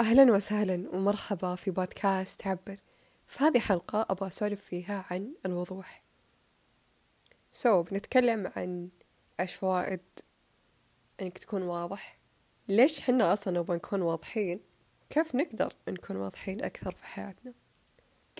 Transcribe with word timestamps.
أهلا 0.00 0.32
وسهلا 0.32 0.88
ومرحبا 0.92 1.54
في 1.54 1.70
بودكاست 1.70 2.40
تعبر 2.40 2.76
في 3.26 3.44
هذه 3.44 3.58
حلقة 3.58 4.06
أبغى 4.10 4.28
أسولف 4.28 4.64
فيها 4.64 5.04
عن 5.10 5.34
الوضوح. 5.46 6.02
سو 7.52 7.84
so, 7.84 7.90
بنتكلم 7.90 8.52
عن 8.56 8.88
إيش 9.40 9.54
فوائد 9.54 10.00
إنك 11.22 11.38
تكون 11.38 11.62
واضح. 11.62 12.18
ليش 12.68 13.00
حنا 13.00 13.32
أصلا 13.32 13.58
نبغى 13.58 13.76
نكون 13.76 14.02
واضحين؟ 14.02 14.60
كيف 15.10 15.34
نقدر 15.34 15.74
نكون 15.88 16.16
واضحين 16.16 16.64
أكثر 16.64 16.94
في 16.94 17.04
حياتنا؟ 17.04 17.52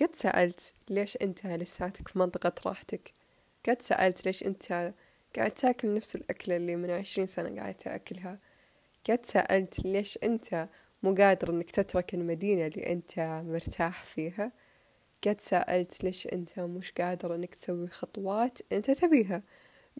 قد 0.01 0.15
سألت 0.15 0.73
ليش 0.89 1.17
أنت 1.21 1.45
لساتك 1.45 2.07
في 2.07 2.19
منطقة 2.19 2.53
راحتك. 2.65 3.13
قد 3.69 3.81
سألت 3.81 4.25
ليش 4.25 4.43
أنت 4.43 4.93
قاعد 5.35 5.51
تأكل 5.51 5.95
نفس 5.95 6.15
الأكلة 6.15 6.55
اللي 6.55 6.75
من 6.75 6.91
عشرين 6.91 7.27
سنة 7.27 7.59
قاعد 7.59 7.75
تأكلها. 7.75 8.39
قد 9.09 9.25
سألت 9.25 9.79
ليش 9.85 10.19
أنت 10.23 10.69
مو 11.03 11.15
قادر 11.15 11.49
إنك 11.49 11.71
تترك 11.71 12.13
المدينة 12.13 12.67
اللي 12.67 12.91
أنت 12.91 13.19
مرتاح 13.45 14.03
فيها. 14.03 14.51
قد 15.27 15.41
سألت 15.41 16.03
ليش 16.03 16.27
أنت 16.27 16.59
مش 16.59 16.91
قادر 16.91 17.35
إنك 17.35 17.55
تسوي 17.55 17.87
خطوات 17.87 18.59
أنت 18.71 18.91
تبيها 18.91 19.43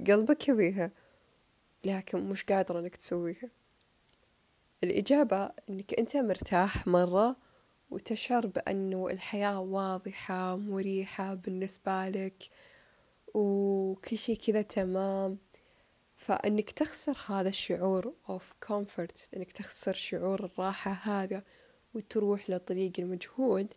قلبك 0.08 0.50
يبيها 0.50 0.92
لكن 1.86 2.20
مش 2.30 2.44
قادر 2.44 2.80
إنك 2.80 2.96
تسويها. 2.96 3.50
الإجابة 4.84 5.52
إنك 5.70 6.00
أنت 6.00 6.18
مرتاح 6.18 6.88
مرة 6.88 7.36
وتشعر 7.92 8.48
بأنه 8.48 9.08
الحياة 9.10 9.60
واضحة 9.60 10.56
مريحة 10.56 11.34
بالنسبة 11.34 12.10
لك 12.10 12.44
وكل 13.34 14.18
شي 14.18 14.36
كذا 14.36 14.62
تمام. 14.62 15.38
فإنك 16.22 16.72
تخسر 16.72 17.18
هذا 17.28 17.50
الشعور 17.50 18.14
of 18.28 18.68
comfort 18.70 19.36
إنك 19.36 19.52
تخسر 19.52 19.94
شعور 19.94 20.46
الراحة 20.46 20.92
هذا 20.92 21.44
وتروح 21.94 22.50
لطريق 22.50 22.92
المجهود 23.00 23.74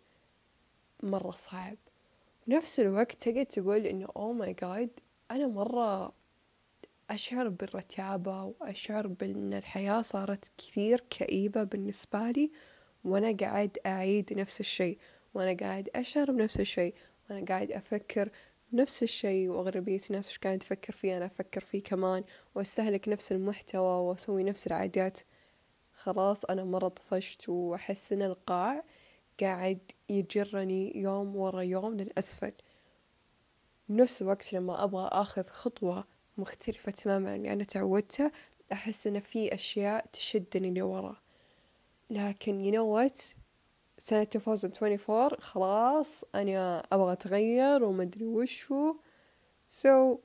مرة 1.03 1.31
صعب. 1.31 1.77
نفس 2.47 2.79
الوقت 2.79 3.29
تقعد 3.29 3.45
تقول 3.45 3.85
إنه 3.85 4.07
oh 4.07 4.43
my 4.43 4.65
god 4.65 4.89
أنا 5.31 5.47
مرة 5.47 6.13
أشعر 7.09 7.49
بالرتابة 7.49 8.43
وأشعر 8.43 9.07
بأن 9.07 9.53
الحياة 9.53 10.01
صارت 10.01 10.51
كثير 10.57 11.03
كئيبة 11.09 11.63
بالنسبة 11.63 12.31
لي 12.31 12.51
وأنا 13.03 13.37
قاعد 13.37 13.77
أعيد 13.85 14.33
نفس 14.33 14.59
الشيء 14.59 14.97
وأنا 15.33 15.57
قاعد 15.57 15.89
أشعر 15.95 16.31
بنفس 16.31 16.59
الشيء 16.59 16.93
وأنا 17.29 17.45
قاعد 17.45 17.71
أفكر 17.71 18.29
نفس 18.75 19.03
الشيء 19.03 19.49
وأغلبية 19.49 19.99
الناس 20.09 20.29
وش 20.29 20.37
كانت 20.37 20.63
تفكر 20.63 20.93
فيه؟ 20.93 21.17
أنا 21.17 21.25
أفكر 21.25 21.61
فيه 21.61 21.83
كمان 21.83 22.23
وأستهلك 22.55 23.09
نفس 23.09 23.31
المحتوى 23.31 24.01
وأسوي 24.01 24.43
نفس 24.43 24.67
العادات. 24.67 25.19
خلاص 25.93 26.45
أنا 26.45 26.63
مرة 26.63 26.87
طفشت 26.87 27.49
وأحس 27.49 28.13
إن 28.13 28.21
القاع 28.21 28.83
قاعد 29.41 29.79
يجرني 30.09 30.97
يوم 30.97 31.35
ورا 31.35 31.61
يوم 31.61 31.93
للأسفل. 31.93 32.53
بنفس 33.89 34.21
الوقت 34.21 34.53
لما 34.53 34.83
أبغى 34.83 35.07
أخذ 35.11 35.43
خطوة 35.43 36.07
مختلفة 36.37 36.91
تماما 36.91 37.35
اللي 37.35 37.53
أنا 37.53 37.63
تعودتها 37.63 38.31
أحس 38.71 39.07
إن 39.07 39.19
في 39.19 39.53
أشياء 39.53 40.05
تشدني 40.13 40.79
لورا. 40.79 41.15
لكن 42.09 42.71
what 42.73 43.35
سنة 43.97 44.27
2024 44.35 45.29
خلاص 45.39 46.23
أنا 46.35 46.83
أبغى 46.91 47.13
أتغير 47.13 47.83
وما 47.83 48.03
أدري 48.03 48.25
وشو. 48.25 48.95
So 49.69 50.19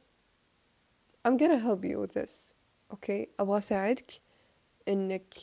I'm 1.25 1.37
gonna 1.37 1.59
help 1.59 1.85
you 1.85 1.99
with 2.01 2.13
this 2.13 2.55
okay? 2.93 3.29
أبغى 3.41 3.59
أساعدك 3.59 4.13
إنك 4.89 5.35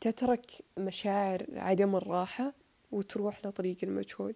تترك 0.00 0.50
مشاعر 0.78 1.46
عدم 1.52 1.96
الراحة 1.96 2.54
وتروح 2.92 3.46
لطريق 3.46 3.76
المجهول. 3.82 4.34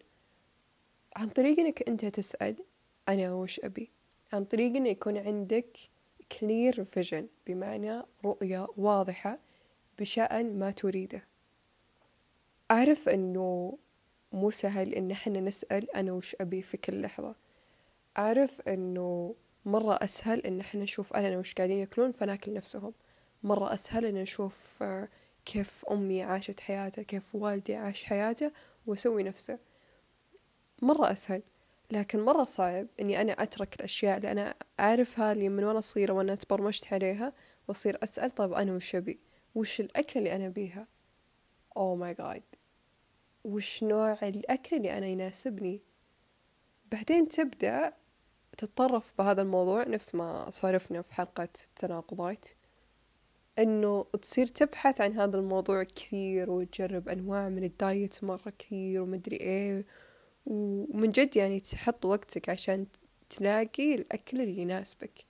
عن 1.16 1.28
طريق 1.28 1.58
إنك 1.58 1.88
أنت 1.88 2.04
تسأل 2.04 2.56
أنا 3.08 3.34
وش 3.34 3.60
أبي؟ 3.60 3.90
عن 4.32 4.44
طريق 4.44 4.76
إنه 4.76 4.88
يكون 4.88 5.18
عندك 5.18 5.78
clear 6.34 6.74
vision 6.74 7.24
بمعنى 7.46 8.02
رؤية 8.24 8.66
واضحة 8.76 9.38
بشأن 9.98 10.58
ما 10.58 10.70
تريده. 10.70 11.29
أعرف 12.70 13.08
أنه 13.08 13.78
مو 14.32 14.50
سهل 14.50 14.94
إن 14.94 15.10
إحنا 15.10 15.40
نسأل 15.40 15.90
أنا 15.96 16.12
وش 16.12 16.36
أبي 16.40 16.62
في 16.62 16.76
كل 16.76 17.02
لحظة. 17.02 17.34
أعرف 18.18 18.60
أنه 18.60 19.34
مرة 19.64 19.94
أسهل 19.94 20.40
إن 20.40 20.60
إحنا 20.60 20.82
نشوف 20.82 21.12
أهلنا 21.12 21.38
وش 21.38 21.54
قاعدين 21.54 21.78
يأكلون 21.78 22.12
فناكل 22.12 22.54
نفسهم. 22.54 22.94
مرة 23.42 23.74
أسهل 23.74 24.04
إن 24.06 24.14
نشوف 24.14 24.84
كيف 25.44 25.84
أمي 25.90 26.22
عاشت 26.22 26.60
حياتها 26.60 27.02
كيف 27.02 27.34
والدي 27.34 27.74
عاش 27.74 28.04
حياته 28.04 28.52
وأسوي 28.86 29.22
نفسه. 29.22 29.58
مرة 30.82 31.12
أسهل. 31.12 31.42
لكن 31.90 32.20
مرة 32.24 32.44
صعب 32.44 32.86
إني 33.00 33.20
أنا 33.20 33.32
أترك 33.32 33.74
الأشياء 33.74 34.16
اللي 34.16 34.30
أنا 34.30 34.54
أعرفها 34.80 35.32
اللي 35.32 35.48
من 35.48 35.64
وأنا 35.64 35.80
صغيرة 35.80 36.12
وأنا 36.12 36.34
تبرمجت 36.34 36.92
عليها 36.92 37.32
وأصير 37.68 37.98
أسأل 38.02 38.30
طب 38.30 38.52
أنا 38.52 38.72
وش 38.72 38.94
أبي؟ 38.94 39.20
وش 39.54 39.80
الأكل 39.80 40.18
اللي 40.18 40.36
أنا 40.36 40.48
بيها 40.48 40.86
oh 41.76 41.94
my 41.94 42.14
God 42.14 42.42
وش 43.44 43.84
نوع 43.84 44.18
الأكل 44.22 44.76
اللي 44.76 44.98
أنا 44.98 45.06
يناسبني. 45.06 45.80
بعدين 46.92 47.28
تبدأ 47.28 47.92
تتطرف 48.58 49.12
بهذا 49.18 49.42
الموضوع 49.42 49.84
نفس 49.84 50.14
ما 50.14 50.50
سولفنا 50.50 51.02
في 51.02 51.14
حلقة 51.14 51.48
التناقضات 51.68 52.48
إنه 53.58 54.04
تصير 54.22 54.46
تبحث 54.46 55.00
عن 55.00 55.12
هذا 55.16 55.38
الموضوع 55.38 55.82
كثير 55.82 56.50
وتجرب 56.50 57.08
أنواع 57.08 57.48
من 57.48 57.64
ال 57.64 57.76
diet 57.76 58.24
مرة 58.24 58.52
كثير 58.58 59.02
ومدري 59.02 59.36
إيه 59.36 59.84
ومن 60.46 61.10
جد 61.10 61.36
يعني 61.36 61.60
تحط 61.60 62.04
وقتك 62.04 62.48
عشان 62.48 62.86
تلاقي 63.30 63.94
الأكل 63.94 64.40
اللي 64.40 64.58
يناسبك. 64.62 65.24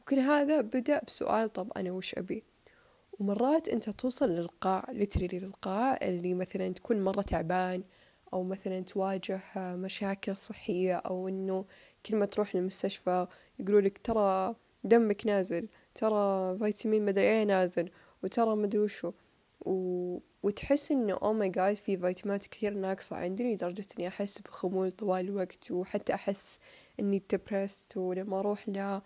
وكل 0.00 0.18
هذا 0.18 0.60
بدأ 0.60 1.00
بسؤال 1.06 1.52
طب 1.52 1.72
أنا 1.76 1.92
وش 1.92 2.14
أبي؟ 2.14 2.44
ومرات 3.18 3.68
أنت 3.68 3.90
توصل 3.90 4.30
للقاع 4.30 4.86
literally 4.92 5.38
للقاع 5.38 5.98
اللي 6.02 6.34
مثلا 6.34 6.68
تكون 6.68 7.04
مرة 7.04 7.22
تعبان 7.22 7.82
أو 8.32 8.42
مثلا 8.42 8.80
تواجه 8.80 9.40
مشاكل 9.56 10.36
صحية 10.36 10.94
أو 10.94 11.28
إنه 11.28 11.64
كل 12.06 12.16
ما 12.16 12.26
تروح 12.26 12.56
للمستشفى 12.56 13.26
يقولوا 13.58 13.80
لك 13.80 13.98
ترى 13.98 14.54
دمك 14.84 15.26
نازل 15.26 15.68
ترى 15.94 16.58
فيتامين 16.58 17.04
مدري 17.04 17.24
إيه 17.24 17.44
نازل 17.44 17.90
وترى 18.22 18.56
مدري 18.56 18.80
وشو. 18.80 19.12
و... 19.60 20.18
وتحس 20.42 20.92
إنه 20.92 21.18
oh 21.22 21.32
my 21.32 21.48
God 21.48 21.76
في 21.76 21.96
فيتامينات 21.96 22.46
كثير 22.46 22.74
ناقصة 22.74 23.16
عندي 23.16 23.54
لدرجة 23.54 23.86
إني 23.98 24.08
أحس 24.08 24.38
بخمول 24.38 24.90
طوال 24.90 25.24
الوقت 25.24 25.70
وحتى 25.70 26.14
أحس 26.14 26.60
إني 27.00 27.22
depressed 27.30 27.96
ولما 27.96 28.38
أروح 28.38 28.68
ل 28.68 29.00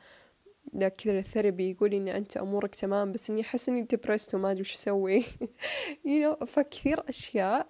كذا 0.76 1.18
ال 1.18 1.25
therapy 1.25 1.70
يقول 1.70 1.94
إن 1.94 2.08
أنت 2.08 2.36
أمورك 2.36 2.74
تمام 2.74 3.12
بس 3.12 3.30
إني 3.30 3.40
أحس 3.40 3.68
إني 3.68 3.82
depressed 3.82 4.34
وما 4.34 4.50
أدري 4.50 4.60
وش 4.60 4.74
أسوي. 4.74 5.24
You 6.06 6.22
know 6.24 6.44
فكثير 6.44 7.08
أشياء 7.08 7.66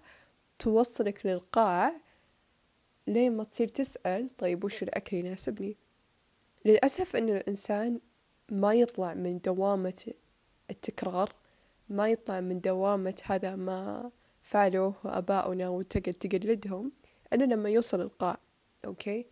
توصلك 0.59 1.27
للقاع 1.27 1.93
لين 3.07 3.37
ما 3.37 3.45
تصير 3.45 3.69
تسأل 3.69 4.37
طيب 4.37 4.65
وش 4.65 4.83
الأكل 4.83 5.17
يناسبني؟ 5.17 5.77
للأسف 6.65 7.17
إن 7.17 7.29
الإنسان 7.29 8.01
ما 8.51 8.75
يطلع 8.75 9.15
من 9.15 9.39
دوامة 9.39 10.13
التكرار 10.71 11.33
ما 11.89 12.09
يطلع 12.09 12.41
من 12.41 12.61
دوامة 12.61 13.23
هذا 13.25 13.57
ما 13.57 14.11
فعلوه 14.43 14.95
آباؤنا 15.05 15.69
وتقل 15.69 16.15
تقلدهم 16.15 16.93
إلا 17.33 17.45
لما 17.45 17.71
يوصل 17.71 18.01
القاع 18.01 18.39
أوكي 18.85 19.27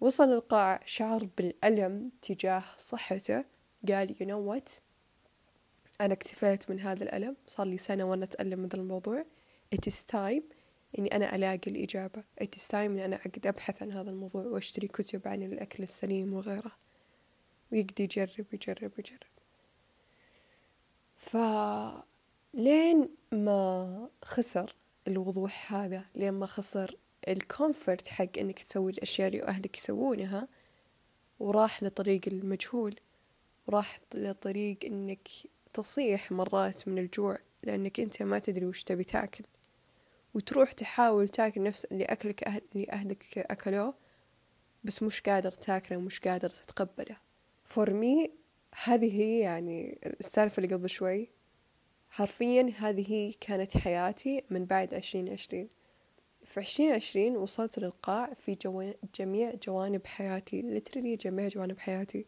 وصل 0.00 0.32
القاع 0.32 0.80
شعر 0.84 1.28
بالألم 1.38 2.10
تجاه 2.22 2.64
صحته. 2.78 3.44
قال 3.88 4.14
you 4.14 4.24
know 4.26 4.40
what? 4.52 4.80
أنا 6.00 6.12
اكتفيت 6.12 6.70
من 6.70 6.80
هذا 6.80 7.02
الألم. 7.02 7.36
صار 7.46 7.66
لي 7.66 7.78
سنة 7.78 8.04
وأنا 8.04 8.24
أتألم 8.24 8.58
من 8.58 8.68
الموضوع. 8.74 9.24
It 9.74 9.90
is 9.90 10.02
time 10.12 10.42
إني 10.98 11.16
أنا 11.16 11.34
ألاقي 11.34 11.70
الإجابة. 11.70 12.24
It 12.42 12.56
is 12.56 12.68
time 12.68 12.74
إني 12.74 13.04
أنا 13.04 13.16
أقعد 13.16 13.46
أبحث 13.46 13.82
عن 13.82 13.92
هذا 13.92 14.10
الموضوع 14.10 14.44
وأشتري 14.44 14.88
كتب 14.88 15.28
عن 15.28 15.42
الأكل 15.42 15.82
السليم 15.82 16.32
وغيره. 16.32 16.72
ويقعد 17.72 18.00
يجرب 18.00 18.46
ويجرب 18.52 18.92
ويجرب 18.96 19.34
فلين 21.16 23.08
ما 23.32 24.08
خسر 24.24 24.74
الوضوح 25.08 25.74
هذا 25.74 26.04
لين 26.14 26.32
ما 26.32 26.46
خسر 26.46 26.96
ال 27.28 27.38
comfort 27.38 28.08
حق 28.08 28.38
إنك 28.38 28.58
تسوي 28.58 28.92
الأشياء 28.92 29.28
اللي 29.28 29.42
أهلك 29.42 29.78
يسوونها 29.78 30.48
وراح 31.40 31.82
لطريق 31.82 32.20
المجهول 32.26 32.94
وراح 33.66 34.00
لطريق 34.14 34.78
إنك 34.84 35.28
تصيح 35.72 36.32
مرات 36.32 36.88
من 36.88 36.98
الجوع 36.98 37.38
لأنك 37.62 38.00
أنت 38.00 38.22
ما 38.22 38.38
تدري 38.38 38.66
وش 38.66 38.84
تبي 38.84 39.04
تاكل. 39.04 39.44
وتروح 40.34 40.72
تحاول 40.72 41.28
تاكل 41.28 41.62
نفس 41.62 41.84
اللي 41.84 42.04
أكلك 42.04 42.44
أهل 42.44 42.62
اللي 42.74 42.90
أهلك 42.92 43.38
أكلوه 43.38 43.94
بس 44.84 45.02
مش 45.02 45.20
قادر 45.20 45.52
تاكله 45.52 45.98
ومش 45.98 46.20
قادر 46.20 46.50
تتقبله. 46.50 47.16
for 47.64 47.92
me 47.92 48.30
هذه 48.84 49.20
هي 49.20 49.40
يعني 49.40 49.98
السالفة 50.20 50.62
اللي 50.62 50.74
قبل 50.74 50.88
شوي. 50.88 51.30
حرفيا 52.10 52.72
هذه 52.78 53.34
كانت 53.40 53.76
حياتي 53.76 54.44
من 54.50 54.64
بعد 54.64 54.94
عشرين 54.94 55.28
عشرين. 55.28 55.68
في 56.44 56.60
عشرين 56.60 56.92
عشرين 56.92 57.36
وصلت 57.36 57.78
للقاع 57.78 58.34
في 58.34 58.54
جو... 58.54 58.92
جميع 59.14 59.54
جوانب 59.66 60.06
حياتي 60.06 60.62
لترلي 60.62 61.16
جميع 61.16 61.48
جوانب 61.48 61.78
حياتي. 61.78 62.26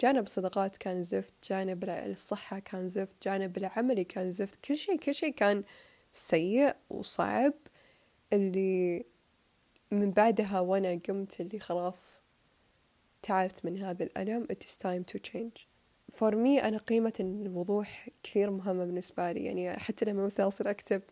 جانب 0.00 0.24
الصداقات 0.24 0.76
كان 0.76 1.02
زفت 1.02 1.34
جانب 1.50 1.84
الصحة 1.84 2.58
كان 2.58 2.88
زفت 2.88 3.16
جانب 3.22 3.56
العملي 3.56 4.04
كان 4.04 4.30
زفت. 4.30 4.64
كل 4.64 4.76
شيء 4.76 4.98
كل 4.98 5.14
شيء 5.14 5.32
كان 5.32 5.64
سيء 6.12 6.74
وصعب. 6.90 7.54
اللي 8.32 9.04
من 9.90 10.10
بعدها 10.10 10.60
وأنا 10.60 11.00
قمت 11.08 11.40
اللي 11.40 11.58
خلاص 11.60 12.22
تعبت 13.22 13.64
من 13.64 13.82
هذا 13.82 14.04
الألم 14.04 14.46
it's 14.52 14.76
time 14.76 15.14
to 15.14 15.20
change. 15.30 15.66
For 16.12 16.30
me 16.32 16.64
أنا 16.64 16.78
قيمة 16.78 17.12
الوضوح 17.20 18.08
كثير 18.22 18.50
مهمة 18.50 18.84
بالنسبة 18.84 19.32
لي. 19.32 19.44
يعني 19.44 19.78
حتى 19.78 20.04
لما 20.04 20.26
مثلا 20.26 20.46
أصير 20.46 20.70
أكتب 20.70 21.02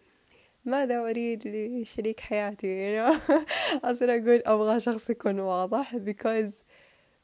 ماذا 0.64 1.00
أريد 1.00 1.48
لشريك 1.48 2.20
حياتي؟ 2.20 2.66
You 2.66 3.00
know? 3.00 3.32
أصير 3.90 4.10
أقول 4.10 4.42
أبغى 4.46 4.80
شخص 4.80 5.10
يكون 5.10 5.40
واضح 5.40 5.96
because 5.96 6.64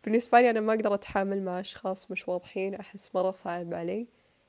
بالنسبة 0.04 0.40
لي 0.40 0.50
أنا 0.50 0.60
ما 0.60 0.72
أقدر 0.72 0.94
أتحامل 0.94 1.42
مع 1.42 1.60
أشخاص 1.60 2.10
مش 2.10 2.28
واضحين 2.28 2.74
أحس 2.74 3.10
مرة 3.14 3.30
صعب 3.30 3.74
علي 3.74 4.06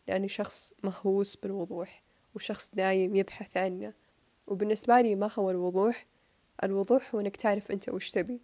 لأني 0.08 0.28
شخص 0.28 0.74
مهووس 0.84 1.36
بالوضوح 1.36 2.04
وشخص 2.36 2.72
دايم 2.74 3.16
يبحث 3.16 3.58
عنه. 3.58 3.94
وبالنسبة 4.48 5.02
لي 5.02 5.16
ما 5.16 5.30
هو 5.40 5.50
الوضوح؟ 5.50 6.06
الوضوح 6.64 7.16
هو 7.16 7.20
إنك 7.20 7.38
تعرف 7.38 7.72
أنت 7.72 7.90
وش 7.90 8.12
تبي. 8.12 8.42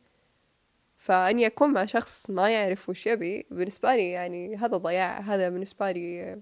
فأني 0.97 1.45
أكون 1.45 1.74
مع 1.74 1.86
شخص 1.86 2.30
ما 2.30 2.50
يعرف 2.50 2.89
وش 2.89 3.07
يبي 3.07 3.45
بالنسبة 3.51 3.95
لي 3.95 4.09
يعني 4.09 4.56
هذا 4.56 4.77
ضياع 4.77 5.19
هذا 5.19 5.50
بالنسبة 5.50 5.92
لي 5.92 6.42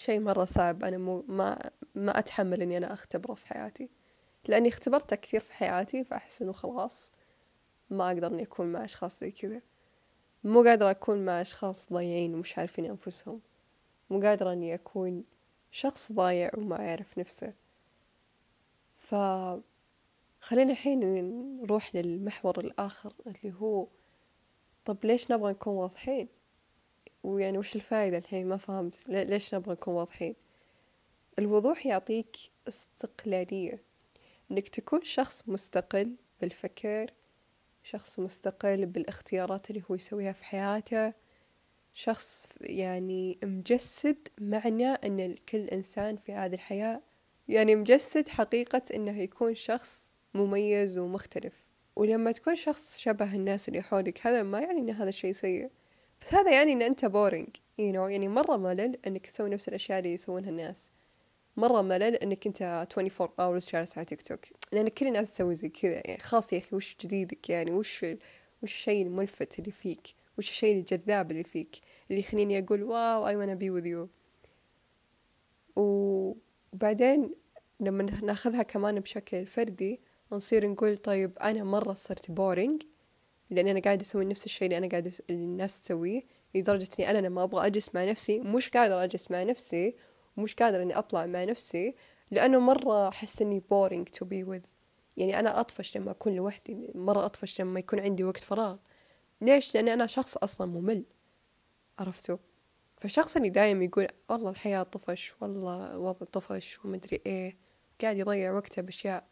شيء 0.00 0.20
مرة 0.20 0.44
صعب. 0.44 0.84
أنا 0.84 0.98
مو 0.98 1.24
ما 1.28 1.70
ما 1.94 2.18
أتحمل 2.18 2.62
إني 2.62 2.76
أنا 2.76 2.92
أختبره 2.92 3.34
في 3.34 3.46
حياتي. 3.46 3.88
لأني 4.48 4.68
اختبرته 4.68 5.16
كثير 5.16 5.40
في 5.40 5.52
حياتي 5.52 6.04
فأحس 6.04 6.42
إنه 6.42 6.52
خلاص 6.52 7.12
ما 7.90 8.06
أقدر 8.08 8.26
إني 8.26 8.42
أكون 8.42 8.66
مع 8.72 8.84
أشخاص 8.84 9.20
زي 9.20 9.30
كذا. 9.30 9.62
مو 10.44 10.62
قادرة 10.62 10.90
أكون 10.90 11.24
مع 11.24 11.40
أشخاص 11.40 11.92
ضايعين 11.92 12.34
ومش 12.34 12.58
عارفين 12.58 12.84
أنفسهم. 12.84 13.40
مو 14.10 14.20
قادرة 14.20 14.52
إني 14.52 14.74
أكون 14.74 15.24
شخص 15.70 16.12
ضايع 16.12 16.50
وما 16.58 16.76
يعرف 16.76 17.18
نفسه. 17.18 17.54
ف 18.94 19.14
خلينا 20.40 20.72
الحين 20.72 21.00
نروح 21.62 21.94
للمحور 21.94 22.58
الآخر 22.58 23.12
اللي 23.26 23.54
هو 23.60 23.86
طب 24.84 24.96
ليش 25.04 25.30
نبغى 25.30 25.52
نكون 25.52 25.74
واضحين؟ 25.74 26.28
ويعني 27.22 27.58
وش 27.58 27.76
الفائدة 27.76 28.18
الحين؟ 28.18 28.48
ما 28.48 28.56
فهمت. 28.56 29.08
ليش 29.08 29.54
نبغى 29.54 29.72
نكون 29.72 29.94
واضحين؟ 29.94 30.34
الوضوح 31.38 31.86
يعطيك 31.86 32.36
استقلالية. 32.68 33.82
إنك 34.50 34.68
تكون 34.68 35.04
شخص 35.04 35.48
مستقل 35.48 36.16
بالفكر 36.40 37.10
شخص 37.82 38.20
مستقل 38.20 38.86
بالاختيارات 38.86 39.70
اللي 39.70 39.82
هو 39.90 39.94
يسويها 39.94 40.32
في 40.32 40.44
حياته 40.44 41.12
شخص 41.92 42.48
يعني 42.60 43.38
مجسد 43.42 44.28
معنى 44.40 44.88
إن 44.88 45.34
كل 45.34 45.58
إنسان 45.58 46.16
في 46.16 46.32
هذه 46.32 46.54
الحياة. 46.54 47.00
يعني 47.48 47.76
مجسد 47.76 48.28
حقيقة 48.28 48.82
إنه 48.94 49.20
يكون 49.20 49.54
شخص 49.54 50.12
مميز 50.34 50.98
ومختلف. 50.98 51.54
ولما 51.96 52.32
تكون 52.32 52.54
شخص 52.54 52.98
شبه 52.98 53.34
الناس 53.34 53.68
اللي 53.68 53.82
حولك 53.82 54.26
هذا 54.26 54.42
ما 54.42 54.60
يعني 54.60 54.80
إن 54.80 54.90
هذا 54.90 55.08
الشيء 55.08 55.32
سيء 55.32 55.70
بس 56.22 56.34
هذا 56.34 56.52
يعني 56.52 56.72
إن 56.72 56.82
أنت 56.82 57.04
boring 57.04 57.48
you 57.56 57.92
know 57.94 58.10
يعني 58.10 58.28
مرة 58.28 58.56
ملل 58.56 58.98
إنك 59.06 59.26
تسوي 59.26 59.50
نفس 59.50 59.68
الأشياء 59.68 59.98
اللي 59.98 60.12
يسوونها 60.12 60.50
الناس. 60.50 60.92
مرة 61.56 61.82
ملل 61.82 62.14
إنك 62.16 62.46
أنت 62.46 62.62
24 62.62 63.30
hours 63.30 63.72
جالس 63.72 63.98
على 63.98 64.04
تيك 64.04 64.22
توك 64.22 64.40
لأن 64.72 64.88
كل 64.88 65.06
الناس 65.06 65.32
تسوي 65.32 65.54
زي 65.54 65.68
كذا 65.68 66.02
يعني 66.06 66.18
خلاص 66.18 66.52
يا 66.52 66.58
أخي 66.58 66.76
وش 66.76 66.96
جديدك 67.00 67.50
يعني؟ 67.50 67.70
وش 67.70 68.02
وش 68.62 68.72
الشيء 68.72 69.06
الملفت 69.06 69.58
اللي 69.58 69.70
فيك؟ 69.70 70.14
وش 70.38 70.50
الشيء 70.50 70.76
الجذاب 70.76 71.30
اللي 71.30 71.44
فيك؟ 71.44 71.76
اللي 72.10 72.20
يخليني 72.20 72.58
أقول 72.58 72.82
wow 72.82 73.26
I 73.26 73.32
wanna 73.32 73.58
be 73.60 73.80
with 73.80 73.86
you. 73.86 74.08
وبعدين 75.76 77.34
لما 77.80 78.02
ناخذها 78.22 78.62
كمان 78.62 79.00
بشكل 79.00 79.46
فردي 79.46 80.00
نصير 80.32 80.68
نقول 80.68 80.96
طيب 80.96 81.38
أنا 81.38 81.64
مرة 81.64 81.94
صرت 81.94 82.30
boring 82.30 82.82
لأن 83.50 83.68
أنا 83.68 83.80
قاعدة 83.80 84.02
أسوي 84.02 84.24
نفس 84.24 84.46
الشيء 84.46 84.66
اللي 84.66 84.78
أنا 84.78 84.88
قاعدة 84.88 85.12
الناس 85.30 85.80
تسويه 85.80 86.22
لدرجة 86.54 86.88
إني 86.98 87.10
أنا 87.10 87.18
لما 87.18 87.42
أبغى 87.42 87.66
أجلس 87.66 87.94
مع 87.94 88.04
نفسي 88.04 88.40
مش 88.40 88.68
قادرة 88.68 89.04
أجلس 89.04 89.30
مع 89.30 89.42
نفسي 89.42 89.96
ومش 90.36 90.54
قادرة 90.54 90.82
إني 90.82 90.98
أطلع 90.98 91.26
مع 91.26 91.44
نفسي 91.44 91.94
لأنه 92.30 92.58
مرة 92.58 93.08
أحس 93.08 93.42
إني 93.42 93.60
boring 93.70 94.08
to 94.08 94.24
be 94.26 94.48
with 94.50 94.68
يعني 95.16 95.38
أنا 95.38 95.60
أطفش 95.60 95.96
لما 95.96 96.10
أكون 96.10 96.36
لوحدي 96.36 96.90
مرة 96.94 97.26
أطفش 97.26 97.60
لما 97.60 97.80
يكون 97.80 98.00
عندي 98.00 98.24
وقت 98.24 98.44
فراغ 98.44 98.76
ليش؟ 99.40 99.74
لأن 99.74 99.88
أنا 99.88 100.06
شخص 100.06 100.36
أصلا 100.36 100.66
ممل 100.66 101.04
عرفتوا؟ 101.98 102.36
فالشخص 102.96 103.36
اللي 103.36 103.48
دايم 103.48 103.82
يقول 103.82 104.06
والله 104.28 104.50
الحياة 104.50 104.82
طفش 104.82 105.34
والله 105.40 105.90
الوضع 105.90 106.26
طفش 106.26 106.84
ومدري 106.84 107.20
إيه 107.26 107.56
قاعد 108.02 108.16
يضيع 108.18 108.52
وقته 108.52 108.82
بأشياء 108.82 109.26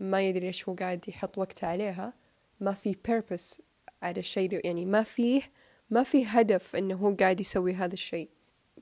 ما 0.00 0.28
يدري 0.28 0.46
إيش 0.46 0.68
هو 0.68 0.74
قاعد 0.74 1.08
يحط 1.08 1.38
وقته 1.38 1.66
عليها 1.66 2.12
ما 2.60 2.72
في 2.72 2.96
purpose 3.08 3.60
على 4.02 4.20
الشيء 4.20 4.66
يعني 4.66 4.84
ما 4.84 5.02
فيه 5.02 5.42
ما 5.90 6.02
في 6.02 6.24
هدف 6.26 6.76
إنه 6.76 6.94
هو 6.94 7.14
قاعد 7.14 7.40
يسوي 7.40 7.74
هذا 7.74 7.92
الشيء. 7.92 8.28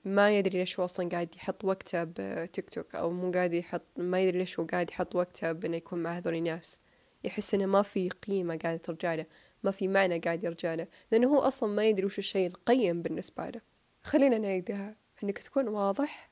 ما 0.05 0.39
يدري 0.39 0.59
ليش 0.59 0.79
هو 0.81 0.85
أصلا 0.85 1.09
قاعد 1.09 1.35
يحط 1.37 1.65
وقته 1.65 2.05
بتيك 2.05 2.71
توك 2.71 2.95
أو 2.95 3.11
مو 3.11 3.31
قاعد 3.31 3.55
يحط 3.55 3.83
ما 3.97 4.21
يدري 4.21 4.39
ليش 4.39 4.61
هو 4.61 4.67
قاعد 4.67 4.91
يحط 4.91 5.15
وقته 5.15 5.53
بإنه 5.53 5.77
يكون 5.77 6.03
مع 6.03 6.19
هذول 6.19 6.35
الناس. 6.35 6.81
يحس 7.25 7.55
إنه 7.55 7.67
ما 7.67 7.83
في 7.83 8.09
قيمة 8.09 8.57
قاعدة 8.57 8.77
ترجع 8.77 9.15
له 9.15 9.27
ما 9.63 9.71
في 9.71 9.89
معنى 9.89 10.19
قاعد 10.19 10.45
يرجع 10.45 10.75
له. 10.75 10.87
لأنه 11.13 11.29
هو 11.29 11.39
أصلا 11.39 11.69
ما 11.69 11.85
يدري 11.85 12.07
وش 12.07 12.19
الشيء 12.19 12.47
القيم 12.47 13.03
بالنسبة 13.03 13.51
له. 13.51 13.61
خلينا 14.03 14.39
نعيدها. 14.39 14.97
إنك 15.25 15.39
تكون 15.39 15.69
واضح. 15.69 16.31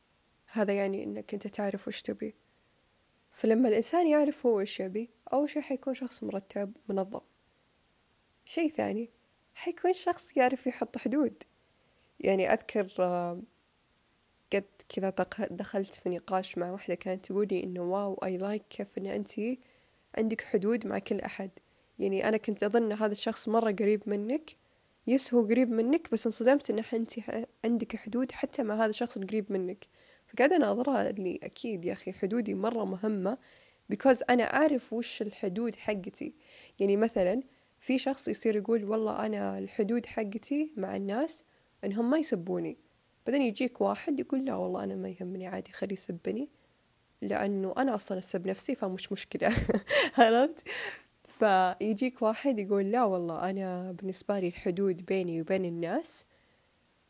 هذا 0.53 0.73
يعني 0.73 1.05
إنك 1.05 1.35
أنت 1.35 1.47
تعرف 1.47 1.89
وش 1.89 2.03
تبي. 2.03 2.35
فلما 3.33 3.69
الإنسان 3.69 4.07
يعرف 4.07 4.47
هو 4.47 4.61
إيش 4.61 4.81
يبي 4.81 5.11
أول 5.33 5.49
شي 5.49 5.61
حيكون 5.61 5.95
شخص 5.95 6.23
مرتب 6.23 6.77
منظم. 6.89 7.21
شي 8.45 8.69
ثاني. 8.69 9.11
حيكون 9.55 9.93
شخص 9.93 10.37
يعرف 10.37 10.67
يحط 10.67 10.99
حدود؟ 10.99 11.43
يعني 12.21 12.53
أذكر 12.53 12.87
قد 14.53 14.65
كذا 14.89 15.15
دخلت 15.51 15.95
في 15.95 16.09
نقاش 16.09 16.59
مع 16.59 16.71
واحدة 16.71 16.95
كانت 16.95 17.27
تقولي 17.27 17.63
إنه 17.65 17.81
واو 17.81 18.15
أي 18.15 18.37
لايك 18.37 18.63
كيف 18.71 18.99
إن 18.99 19.07
أنتي 19.07 19.59
عندك 20.19 20.41
حدود 20.41 20.87
مع 20.87 20.99
كل 20.99 21.21
أحد. 21.21 21.51
يعني 21.99 22.29
أنا 22.29 22.37
كنت 22.37 22.63
أظن 22.63 22.93
هذا 22.93 23.13
الشخص 23.13 23.49
مرة 23.49 23.71
قريب 23.71 24.03
منك 24.07 24.51
يس 25.07 25.35
هو 25.35 25.43
قريب 25.47 25.71
منك 25.71 26.13
بس 26.13 26.27
انصدمت 26.27 26.71
إن 26.71 26.85
أنت 26.93 27.13
عندك 27.65 27.97
حدود 27.97 28.33
حتى 28.33 28.63
مع 28.63 28.75
هذا 28.75 28.87
الشخص 28.87 29.17
القريب 29.17 29.53
منك. 29.53 29.87
فقاعدة 30.27 30.57
أناظرها 30.57 31.11
اللي 31.11 31.41
أكيد 31.43 31.85
يا 31.85 31.93
أخي 31.93 32.13
حدودي 32.13 32.55
مرة 32.55 32.85
مهمة 32.85 33.39
because 33.95 34.23
أنا 34.31 34.55
أعرف 34.55 34.93
وش 34.93 35.23
الحدود 35.23 35.77
حقتي. 35.77 36.35
يعني 36.81 36.97
مثلا 36.97 37.43
في 37.83 37.99
شخص 37.99 38.29
يصير 38.29 38.57
يقول 38.57 38.85
والله 38.85 39.27
أنا 39.27 39.59
الحدود 39.59 40.07
حقتي 40.07 40.73
مع 40.77 40.97
الناس 40.97 41.45
إنهم 41.85 42.11
ما 42.11 42.19
يسبوني. 42.19 42.79
بعدين 43.27 43.43
يجيك 43.43 43.81
واحد 43.81 44.21
يقول 44.21 44.45
لا 44.45 44.55
والله 44.55 44.85
أنا 44.85 44.97
ما 44.97 45.09
يهمني 45.09 45.47
عادي 45.47 45.73
خليه 45.73 45.93
يسبني. 45.93 46.49
لأنه 47.23 47.75
أنا 47.79 47.95
أصلا 47.95 48.19
أسب 48.19 48.47
نفسي 48.47 48.75
فمش 48.75 49.13
مشكلة. 49.13 49.53
عرفت؟ 50.19 50.69
فيجيك 51.25 52.23
واحد 52.23 52.59
يقول 52.59 52.93
لا 52.93 53.05
والله 53.05 53.51
أنا 53.51 53.93
بالنسبة 53.93 54.39
لي 54.39 54.49
الحدود 54.49 55.05
بيني 55.05 55.41
وبين 55.41 55.65
الناس 55.65 56.27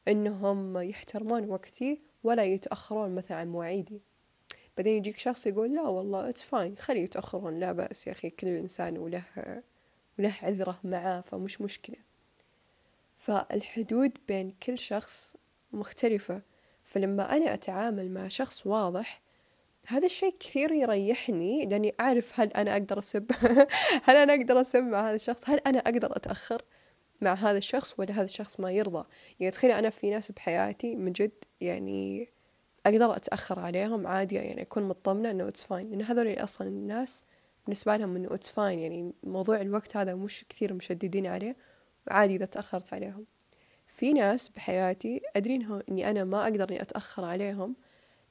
إنهم 0.08 0.78
يحترمون 0.78 1.48
وقتي 1.48 2.00
ولا 2.24 2.44
يتأخرون 2.44 3.14
مثلا 3.14 3.36
عن 3.36 3.48
مواعيدي. 3.48 4.02
بعدين 4.76 4.96
يجيك 4.96 5.18
شخص 5.18 5.46
يقول 5.46 5.74
لا 5.74 5.82
والله 5.82 6.28
it's 6.28 6.42
fine 6.42 6.76
خليه 6.76 7.02
يتأخرون 7.02 7.60
لا 7.60 7.72
بأس 7.72 8.06
يا 8.06 8.12
أخي 8.12 8.30
كل 8.30 8.46
إنسان 8.46 8.98
وله 8.98 9.24
وله 10.18 10.34
عذره 10.42 10.80
معاه 10.84 11.20
فمش 11.20 11.60
مشكلة. 11.60 11.96
فالحدود 13.16 14.12
بين 14.28 14.50
كل 14.50 14.78
شخص 14.78 15.36
مختلفة 15.72 16.42
فلما 16.82 17.36
أنا 17.36 17.54
أتعامل 17.54 18.10
مع 18.10 18.28
شخص 18.28 18.66
واضح 18.66 19.22
هذا 19.86 20.04
الشيء 20.04 20.36
كثير 20.40 20.72
يريحني 20.72 21.66
لأني 21.66 21.94
أعرف 22.00 22.40
هل 22.40 22.48
أنا 22.48 22.72
أقدر 22.72 22.98
أسب 22.98 23.32
هل 24.04 24.16
أنا 24.16 24.34
أقدر 24.34 24.60
أسب 24.60 24.82
مع 24.82 25.08
هذا 25.08 25.14
الشخص 25.14 25.50
هل 25.50 25.58
أنا 25.66 25.78
أقدر 25.78 26.16
أتأخر 26.16 26.62
مع 27.20 27.34
هذا 27.34 27.58
الشخص 27.58 27.94
ولا 27.98 28.12
هذا 28.12 28.24
الشخص 28.24 28.60
ما 28.60 28.72
يرضى. 28.72 29.06
يعني 29.40 29.52
تخيلي 29.52 29.78
أنا 29.78 29.90
في 29.90 30.10
ناس 30.10 30.32
بحياتي 30.32 30.96
من 30.96 31.12
جد 31.12 31.44
يعني 31.60 32.28
أقدر 32.86 33.16
أتأخر 33.16 33.60
عليهم 33.60 34.06
عادي 34.06 34.34
يعني 34.34 34.62
أكون 34.62 34.82
مطمنة 34.82 35.30
إنه 35.30 35.48
it's 35.48 35.64
fine 35.64 35.90
لأن 35.90 36.02
هذول 36.02 36.34
أصلا 36.34 36.68
الناس 36.68 37.24
بالنسبة 37.64 37.96
لهم 37.96 38.16
إنه 38.16 38.34
it's 38.34 38.50
fine 38.50 38.78
يعني 38.78 39.12
موضوع 39.22 39.60
الوقت 39.60 39.96
هذا 39.96 40.14
مش 40.14 40.44
كثير 40.48 40.74
مشددين 40.74 41.26
عليه 41.26 41.56
عادي 42.08 42.36
إذا 42.36 42.44
تأخرت 42.44 42.94
عليهم. 42.94 43.26
في 43.86 44.12
ناس 44.12 44.48
بحياتي 44.48 45.20
أدري 45.36 45.82
إني 45.88 46.10
أنا 46.10 46.24
ما 46.24 46.42
أقدر 46.42 46.68
إني 46.68 46.82
أتأخر 46.82 47.24
عليهم 47.24 47.76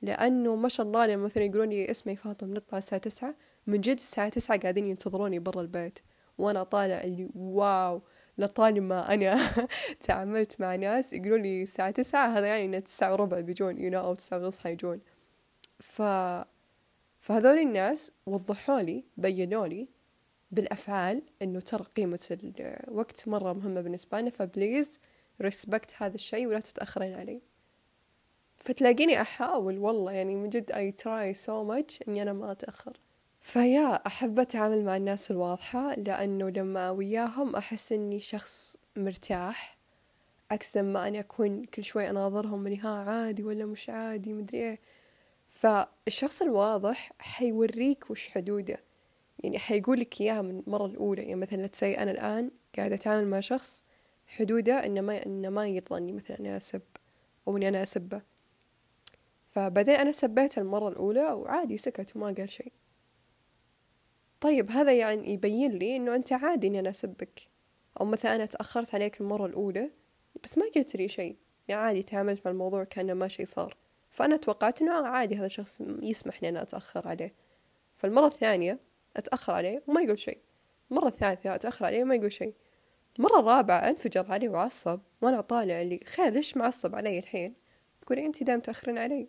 لأنه 0.01 0.55
ما 0.55 0.69
شاء 0.69 0.85
الله 0.85 1.05
لما 1.05 1.23
مثلا 1.25 1.43
يقولون 1.43 1.69
لي 1.69 1.91
اسمي 1.91 2.15
فاطمة 2.15 2.53
نطلع 2.53 2.77
الساعة 2.77 3.01
تسعة 3.01 3.35
من 3.67 3.81
جد 3.81 3.95
الساعة 3.95 4.29
تسعة 4.29 4.59
قاعدين 4.59 4.87
ينتظروني 4.87 5.39
برا 5.39 5.61
البيت 5.61 5.99
وأنا 6.37 6.63
طالع 6.63 7.01
اللي 7.01 7.29
واو 7.35 8.01
لطالما 8.37 9.13
أنا 9.13 9.49
تعاملت 10.07 10.61
مع 10.61 10.75
ناس 10.75 11.13
يقولوا 11.13 11.37
لي 11.37 11.63
الساعة 11.63 11.91
تسعة 11.91 12.27
هذا 12.27 12.47
يعني 12.47 12.65
إنه 12.65 12.79
تسعة 12.79 13.11
وربع 13.11 13.39
بيجون 13.39 13.77
يو 13.77 13.89
you 13.89 13.93
know, 13.93 13.97
أو 13.97 14.13
تسعة 14.15 14.37
ونص 14.37 14.59
حيجون. 14.59 15.01
ف 15.79 16.01
فهذول 17.21 17.57
الناس 17.57 18.11
وضحوا 18.25 18.81
لي 18.81 19.03
بينوا 19.17 19.67
لي 19.67 19.87
بالأفعال 20.51 21.21
إنه 21.41 21.59
ترى 21.59 21.83
قيمة 21.83 22.37
الوقت 22.59 23.27
مرة 23.27 23.53
مهمة 23.53 23.81
بالنسبة 23.81 24.21
لنا 24.21 24.29
فبليز 24.29 24.99
ريسبكت 25.41 25.95
هذا 25.97 26.15
الشيء 26.15 26.47
ولا 26.47 26.59
تتأخرين 26.59 27.13
علي 27.13 27.41
فتلاقيني 28.57 29.21
أحاول 29.21 29.77
والله 29.77 30.11
يعني 30.11 30.35
من 30.35 30.49
جد 30.49 30.71
I 30.71 30.95
try 31.01 31.37
so 31.45 31.49
much 31.49 32.07
إني 32.07 32.21
أنا 32.21 32.33
ما 32.33 32.51
أتأخر. 32.51 32.97
فيا 33.41 34.07
أحب 34.07 34.39
أتعامل 34.39 34.83
مع 34.83 34.97
الناس 34.97 35.31
الواضحة 35.31 35.95
لأنه 35.95 36.49
لما 36.49 36.89
وياهم 36.89 37.55
أحس 37.55 37.91
إني 37.91 38.19
شخص 38.19 38.77
مرتاح. 38.97 39.77
عكس 40.51 40.77
لما 40.77 41.07
أنا 41.07 41.19
أكون 41.19 41.63
كل 41.65 41.83
شوي 41.83 42.09
أناظرهم 42.09 42.67
إني 42.67 42.77
ها 42.77 42.89
عادي 42.89 43.43
ولا 43.43 43.65
مش 43.65 43.89
عادي 43.89 44.33
مدري 44.33 44.57
إيه. 44.57 44.79
فالشخص 45.61 46.41
الواضح 46.41 47.11
حيوريك 47.19 48.11
وش 48.11 48.29
حدوده. 48.29 48.83
يعني 49.39 49.59
حيقولك 49.59 50.21
إياها 50.21 50.41
من 50.41 50.59
المرة 50.59 50.85
الأولى. 50.85 51.21
يعني 51.21 51.35
مثلا 51.35 51.67
تسي 51.67 51.97
أنا 51.97 52.11
الآن 52.11 52.51
قاعدة 52.77 52.95
أتعامل 52.95 53.27
مع 53.27 53.39
شخص 53.39 53.85
حدوده 54.27 54.85
إنه 54.85 55.01
ما 55.01 55.25
إنه 55.25 55.49
ما 55.49 55.81
إني 55.91 56.11
مثلا 56.11 56.39
أنا 56.39 56.57
أسب 56.57 56.81
أو 57.47 57.57
إني 57.57 57.67
أنا 57.67 57.83
أسبه. 57.83 58.21
فبعدين 59.43 59.95
أنا 59.95 60.11
سبيته 60.11 60.59
المرة 60.59 60.89
الأولى 60.89 61.31
وعادي 61.31 61.77
سكت 61.77 62.15
وما 62.15 62.25
قال 62.25 62.49
شيء. 62.49 62.71
طيب 64.39 64.71
هذا 64.71 64.93
يعني 64.93 65.33
يبين 65.33 65.71
لي 65.71 65.95
إنه 65.95 66.15
أنت 66.15 66.33
عادي 66.33 66.67
إني 66.67 66.79
أنا 66.79 66.89
أسبك. 66.89 67.47
أو 68.01 68.05
مثلا 68.05 68.35
أنا 68.35 68.45
تأخرت 68.45 68.95
عليك 68.95 69.21
المرة 69.21 69.45
الأولى 69.45 69.91
بس 70.43 70.57
ما 70.57 70.63
قلت 70.75 70.95
لي 70.95 71.07
شيء. 71.07 71.37
يعني 71.67 71.81
عادي 71.81 72.03
تعاملت 72.03 72.41
مع 72.45 72.51
الموضوع 72.51 72.83
كأنه 72.83 73.13
ما 73.13 73.27
شيء 73.27 73.45
صار. 73.45 73.80
فأنا 74.11 74.37
توقعت 74.37 74.81
إنه 74.81 75.07
عادي 75.07 75.35
هذا 75.35 75.45
الشخص 75.45 75.81
يسمح 76.01 76.43
لي 76.43 76.49
أنا 76.49 76.61
أتأخر 76.61 77.07
عليه. 77.07 77.33
فالمرة 77.95 78.27
الثانية 78.27 78.79
أتأخر 79.17 79.53
عليه 79.53 79.83
وما 79.87 80.01
يقول 80.01 80.19
شيء. 80.19 80.37
المرة 80.91 81.07
الثالثة 81.07 81.55
أتأخر 81.55 81.85
عليه 81.85 82.03
وما 82.03 82.15
يقول 82.15 82.31
شيء. 82.31 82.53
المرة 83.19 83.39
الرابعة 83.39 83.77
انفجر 83.89 84.31
عليه 84.31 84.49
وعصب 84.49 84.99
وأنا 85.21 85.41
طالع 85.41 85.81
اللي 85.81 85.99
خير 86.05 86.33
ليش 86.33 86.57
معصب 86.57 86.95
علي 86.95 87.19
الحين؟ 87.19 87.53
تقولي 88.01 88.25
أنت 88.25 88.43
دائما 88.43 88.61
تأخرين 88.61 88.97
علي. 88.97 89.27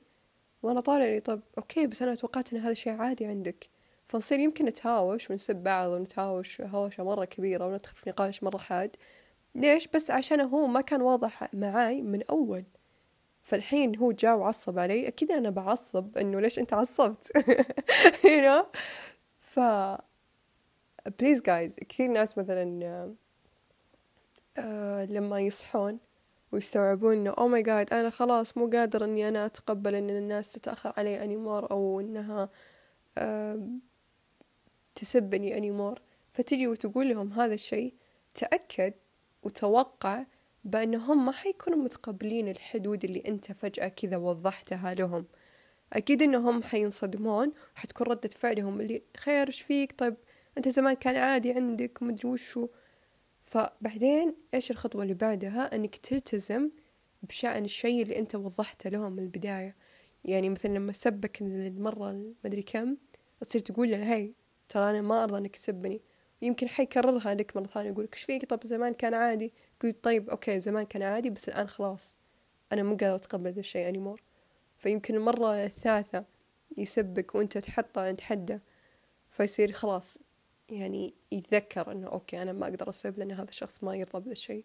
وأنا 0.62 0.80
طالع 0.80 1.04
لي 1.04 1.20
طب 1.20 1.40
أوكي 1.58 1.86
بس 1.86 2.02
أنا 2.02 2.14
توقعت 2.14 2.52
إن 2.52 2.58
هذا 2.58 2.70
الشيء 2.70 2.92
عادي 2.92 3.24
عندك. 3.24 3.68
فنصير 4.04 4.40
يمكن 4.40 4.64
نتهاوش 4.64 5.30
ونسب 5.30 5.56
بعض 5.56 5.90
ونتهاوش 5.90 6.60
هوشة 6.60 7.04
مرة 7.04 7.24
كبيرة 7.24 7.66
وندخل 7.66 7.96
في 7.96 8.10
نقاش 8.10 8.42
مرة 8.42 8.58
حاد. 8.58 8.96
ليش؟ 9.54 9.88
بس 9.88 10.10
عشان 10.10 10.40
هو 10.40 10.66
ما 10.66 10.80
كان 10.80 11.02
واضح 11.02 11.54
معاي 11.54 12.02
من 12.02 12.22
أول. 12.30 12.64
فالحين 13.42 13.96
هو 13.96 14.12
جاء 14.12 14.36
وعصب 14.36 14.78
علي. 14.78 15.08
أكيد 15.08 15.30
أنا 15.30 15.50
بعصب 15.50 16.18
إنه 16.18 16.40
ليش 16.40 16.58
أنت 16.58 16.72
عصبت؟ 16.72 17.32
You 18.24 18.42
know 18.44 18.66
ف 19.40 19.60
please 21.18 21.42
guys 21.42 21.76
كثير 21.76 22.08
ناس 22.08 22.38
مثلا 22.38 23.14
آه 24.58 25.04
لما 25.04 25.40
يصحون 25.40 25.98
ويستوعبون 26.52 27.16
إنه 27.16 27.30
oh 27.30 27.48
my 27.48 27.62
God 27.62 27.92
أنا 27.92 28.10
خلاص 28.10 28.56
مو 28.56 28.66
قادر 28.70 29.04
إني 29.04 29.28
أنا 29.28 29.46
أتقبل 29.46 29.94
إن 29.94 30.10
الناس 30.10 30.52
تتأخر 30.52 30.92
علي 30.96 31.24
anymore 31.24 31.70
أو 31.70 32.00
إنها 32.00 32.48
آه 33.18 33.68
تسبني 34.94 35.58
انيمور 35.58 36.00
فتجي 36.28 36.68
وتقول 36.68 37.08
لهم 37.08 37.32
هذا 37.32 37.54
الشيء 37.54 37.94
تأكد 38.34 38.94
وتوقع 39.42 40.24
بأنهم 40.64 41.24
ما 41.24 41.32
حيكونوا 41.32 41.78
متقبلين 41.78 42.48
الحدود 42.48 43.04
اللي 43.04 43.22
أنت 43.28 43.52
فجأة 43.52 43.88
كذا 43.88 44.16
وضحتها 44.16 44.94
لهم. 44.94 45.26
أكيد 45.92 46.22
إنهم 46.22 46.62
حينصدمون 46.62 47.52
وحتكون 47.76 48.06
ردة 48.06 48.28
فعلهم 48.28 48.80
اللي 48.80 49.02
خير 49.16 49.46
إيش 49.46 49.62
فيك؟ 49.62 49.94
طيب 49.98 50.16
أنت 50.58 50.68
زمان 50.68 50.94
كان 50.94 51.16
عادي 51.16 51.52
عندك 51.52 52.02
ومدري 52.02 52.28
وشو. 52.28 52.68
فبعدين 53.42 54.34
إيش 54.54 54.70
الخطوة 54.70 55.02
اللي 55.02 55.14
بعدها؟ 55.14 55.74
إنك 55.74 55.96
تلتزم 55.96 56.70
بشأن 57.22 57.64
الشيء 57.64 58.02
اللي 58.02 58.18
أنت 58.18 58.34
وضحته 58.34 58.90
لهم 58.90 59.12
من 59.12 59.22
البداية. 59.22 59.76
يعني 60.24 60.50
مثلا 60.50 60.70
لما 60.74 60.92
سبك 60.92 61.42
المرة 61.42 62.10
المدري 62.10 62.62
كم 62.62 62.96
تصير 63.40 63.60
تقول 63.60 63.90
له 63.90 64.12
hi 64.12 64.34
ترى 64.68 64.90
أنا 64.90 65.00
ما 65.00 65.24
أرضى 65.24 65.38
إنك 65.38 65.56
تسبني. 65.56 66.02
ويمكن 66.42 66.68
حيكررها 66.68 67.34
لك 67.34 67.56
مرة 67.56 67.66
ثانية 67.66 67.90
يقول 67.90 68.08
إيش 68.12 68.22
فيك؟ 68.22 68.44
طب 68.44 68.66
زمان 68.66 68.94
كان 68.94 69.14
عادي. 69.14 69.52
قلت 69.82 70.04
طيب 70.04 70.30
أوكي 70.30 70.60
زمان 70.60 70.84
كان 70.84 71.02
عادي 71.02 71.30
بس 71.30 71.48
الآن 71.48 71.68
خلاص 71.68 72.18
أنا 72.72 72.82
مو 72.82 72.90
قادرة 72.90 73.16
أتقبل 73.16 73.52
ذا 73.52 73.60
الشيء 73.60 73.88
anymore 73.88 74.22
فيمكن 74.78 75.14
المرة 75.14 75.64
الثالثة 75.64 76.24
يسبك 76.78 77.34
وأنت 77.34 77.58
تحطه 77.58 78.00
عند 78.00 78.20
حده 78.20 78.62
فيصير 79.30 79.72
خلاص 79.72 80.18
يعني 80.70 81.14
يتذكر 81.32 81.92
إنه 81.92 82.08
أوكي 82.08 82.42
أنا 82.42 82.52
ما 82.52 82.68
أقدر 82.68 82.88
أسب 82.88 83.18
لأن 83.18 83.32
هذا 83.32 83.48
الشخص 83.48 83.84
ما 83.84 83.94
يرضى 83.96 84.20
بهذا 84.20 84.32
الشيء. 84.32 84.64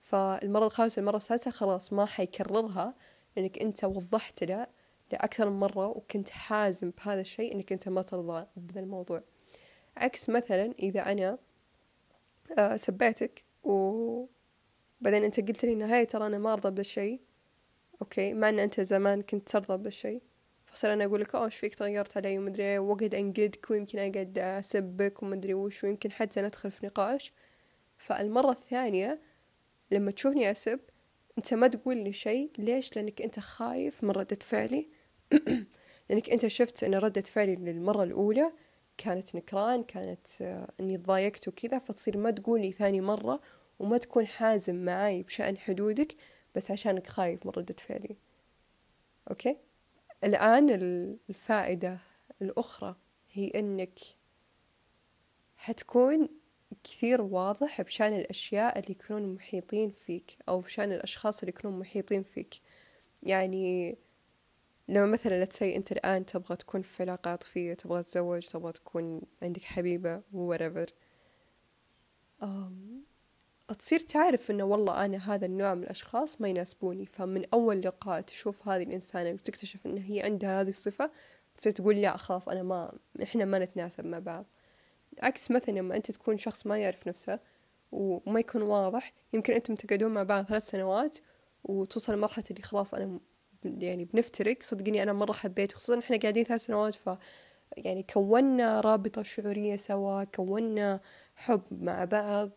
فالمرة 0.00 0.66
الخامسة 0.66 1.00
المرة 1.00 1.16
السادسة 1.16 1.50
خلاص 1.50 1.92
ما 1.92 2.06
حيكررها 2.06 2.94
لأنك 3.36 3.58
أنت 3.58 3.84
وضحت 3.84 4.44
له 4.44 4.66
لأكثر 5.12 5.50
من 5.50 5.56
مرة 5.56 5.86
وكنت 5.86 6.30
حازم 6.30 6.90
بهذا 6.90 7.20
الشيء 7.20 7.54
إنك 7.54 7.72
أنت 7.72 7.88
ما 7.88 8.02
ترضى 8.02 8.46
بهذا 8.56 8.80
الموضوع. 8.80 9.22
عكس 9.96 10.30
مثلا 10.30 10.74
إذا 10.78 11.12
أنا 11.12 11.38
آه، 12.58 12.76
سبيتك 12.76 13.44
وبعدين 13.62 15.24
أنت 15.24 15.40
قلت 15.40 15.64
لي 15.64 15.72
إنه 15.72 15.94
هاي 15.94 16.06
ترى 16.06 16.26
أنا 16.26 16.38
ما 16.38 16.52
أرضى 16.52 16.70
بهذا 16.70 16.80
الشيء 16.80 17.20
أوكي 18.02 18.34
مع 18.34 18.48
إن 18.48 18.58
أنت 18.58 18.80
زمان 18.80 19.22
كنت 19.22 19.48
ترضى 19.48 19.76
بهذا 19.76 19.88
الشيء. 19.88 20.22
فصير 20.66 20.92
أنا 20.92 21.04
أقول 21.04 21.20
لك 21.20 21.34
أوه 21.34 21.44
إيش 21.44 21.56
فيك؟ 21.56 21.74
تغيرت 21.74 22.16
علي 22.16 22.38
ومدري 22.38 22.78
وقعد 22.78 23.14
أنقدك 23.14 23.70
ويمكن 23.70 23.98
أقعد 23.98 24.38
أسبك 24.38 25.22
ومدري 25.22 25.54
وش 25.54 25.84
ويمكن 25.84 26.12
حتى 26.12 26.42
ندخل 26.42 26.70
في 26.70 26.86
نقاش. 26.86 27.32
فالمرة 27.98 28.50
الثانية 28.50 29.20
لما 29.90 30.10
تشوفني 30.10 30.50
أسب 30.50 30.80
أنت 31.38 31.54
ما 31.54 31.68
تقول 31.68 31.96
لي 31.96 32.12
شيء. 32.12 32.50
ليش؟ 32.58 32.96
لأنك 32.96 33.22
أنت 33.22 33.40
خايف 33.40 34.04
من 34.04 34.10
ردة 34.10 34.38
فعلي. 34.42 34.88
لأنك 36.10 36.30
أنت 36.30 36.46
شفت 36.46 36.84
أن 36.84 36.94
ردة 36.94 37.20
فعلي 37.20 37.56
للمرة 37.56 38.02
الأولى 38.02 38.52
كانت 38.98 39.36
نكران 39.36 39.84
كانت 39.84 40.42
آه، 40.42 40.72
أني 40.80 40.96
تضايقت 40.96 41.48
وكذا 41.48 41.78
فتصير 41.78 42.16
ما 42.16 42.30
تقولي 42.30 42.72
ثاني 42.72 43.00
مرة 43.00 43.40
وما 43.78 43.98
تكون 43.98 44.26
حازم 44.26 44.84
معاي 44.84 45.22
بشأن 45.22 45.58
حدودك 45.58 46.14
بس 46.54 46.70
عشانك 46.70 47.06
خايف 47.06 47.46
من 47.46 47.52
ردة 47.56 47.74
فعلي. 47.78 48.16
أوكي؟ 49.30 49.56
الآن 50.24 50.70
الفائدة 51.30 51.98
الأخرى 52.42 52.96
هي 53.32 53.48
أنك 53.48 53.98
حتكون 55.56 56.28
كثير 56.84 57.22
واضح 57.22 57.82
بشأن 57.82 58.14
الأشياء 58.14 58.78
اللي 58.78 58.90
يكونون 58.90 59.34
محيطين 59.34 59.90
فيك 59.90 60.36
أو 60.48 60.60
بشأن 60.60 60.92
الأشخاص 60.92 61.40
اللي 61.40 61.54
يكونون 61.58 61.78
محيطين 61.78 62.22
فيك. 62.22 62.54
يعني 63.22 63.96
لما 64.88 65.06
مثلا 65.06 65.44
تسي 65.44 65.76
أنت 65.76 65.92
الآن 65.92 66.26
تبغى 66.26 66.56
تكون 66.56 66.82
في 66.82 67.02
علاقة 67.02 67.30
عاطفية 67.30 67.74
تبغى 67.74 68.02
تتزوج 68.02 68.46
تبغى 68.46 68.72
تكون 68.72 69.20
عندك 69.42 69.62
حبيبة 69.62 70.22
whatever. 70.34 70.90
تصير 73.78 74.00
تعرف 74.00 74.50
إنه 74.50 74.64
والله 74.64 75.04
أنا 75.04 75.34
هذا 75.34 75.46
النوع 75.46 75.74
من 75.74 75.82
الأشخاص 75.82 76.40
ما 76.40 76.48
يناسبوني. 76.48 77.06
فمن 77.06 77.44
أول 77.54 77.80
لقاء 77.80 78.20
تشوف 78.20 78.68
هذه 78.68 78.82
الإنسانة 78.82 79.30
وتكتشف 79.30 79.86
إن 79.86 79.98
هي 79.98 80.22
عندها 80.22 80.60
هذه 80.60 80.68
الصفة 80.68 81.10
تصير 81.56 81.72
تقول 81.72 81.96
لا 81.96 82.16
خلاص 82.16 82.48
أنا 82.48 82.62
ما 82.62 82.98
إحنا 83.22 83.44
ما 83.44 83.58
نتناسب 83.58 84.06
مع 84.06 84.18
بعض. 84.18 84.46
عكس 85.22 85.50
مثلا 85.50 85.74
لما 85.74 85.96
أنت 85.96 86.10
تكون 86.10 86.36
شخص 86.36 86.66
ما 86.66 86.78
يعرف 86.78 87.08
نفسه 87.08 87.40
وما 87.92 88.40
يكون 88.40 88.62
واضح 88.62 89.12
يمكن 89.32 89.52
أنتم 89.52 89.74
تقعدون 89.74 90.14
مع 90.14 90.22
بعض 90.22 90.44
ثلاث 90.44 90.66
سنوات 90.70 91.18
وتوصل 91.64 92.12
لمرحلة 92.14 92.44
اللي 92.50 92.62
خلاص 92.62 92.94
أنا 92.94 93.20
يعني 93.64 94.04
بنفترق. 94.04 94.56
صدقني 94.62 95.02
أنا 95.02 95.12
مرة 95.12 95.32
حبيت 95.32 95.72
خصوصا 95.72 95.98
إحنا 95.98 96.16
قاعدين 96.16 96.44
ثلاث 96.44 96.64
سنوات 96.64 96.94
ف 96.94 97.10
يعني 97.76 98.02
كونا 98.02 98.80
رابطة 98.80 99.22
شعورية 99.22 99.76
سوا 99.76 100.24
كونا 100.24 101.00
حب 101.36 101.62
مع 101.70 102.04
بعض. 102.04 102.50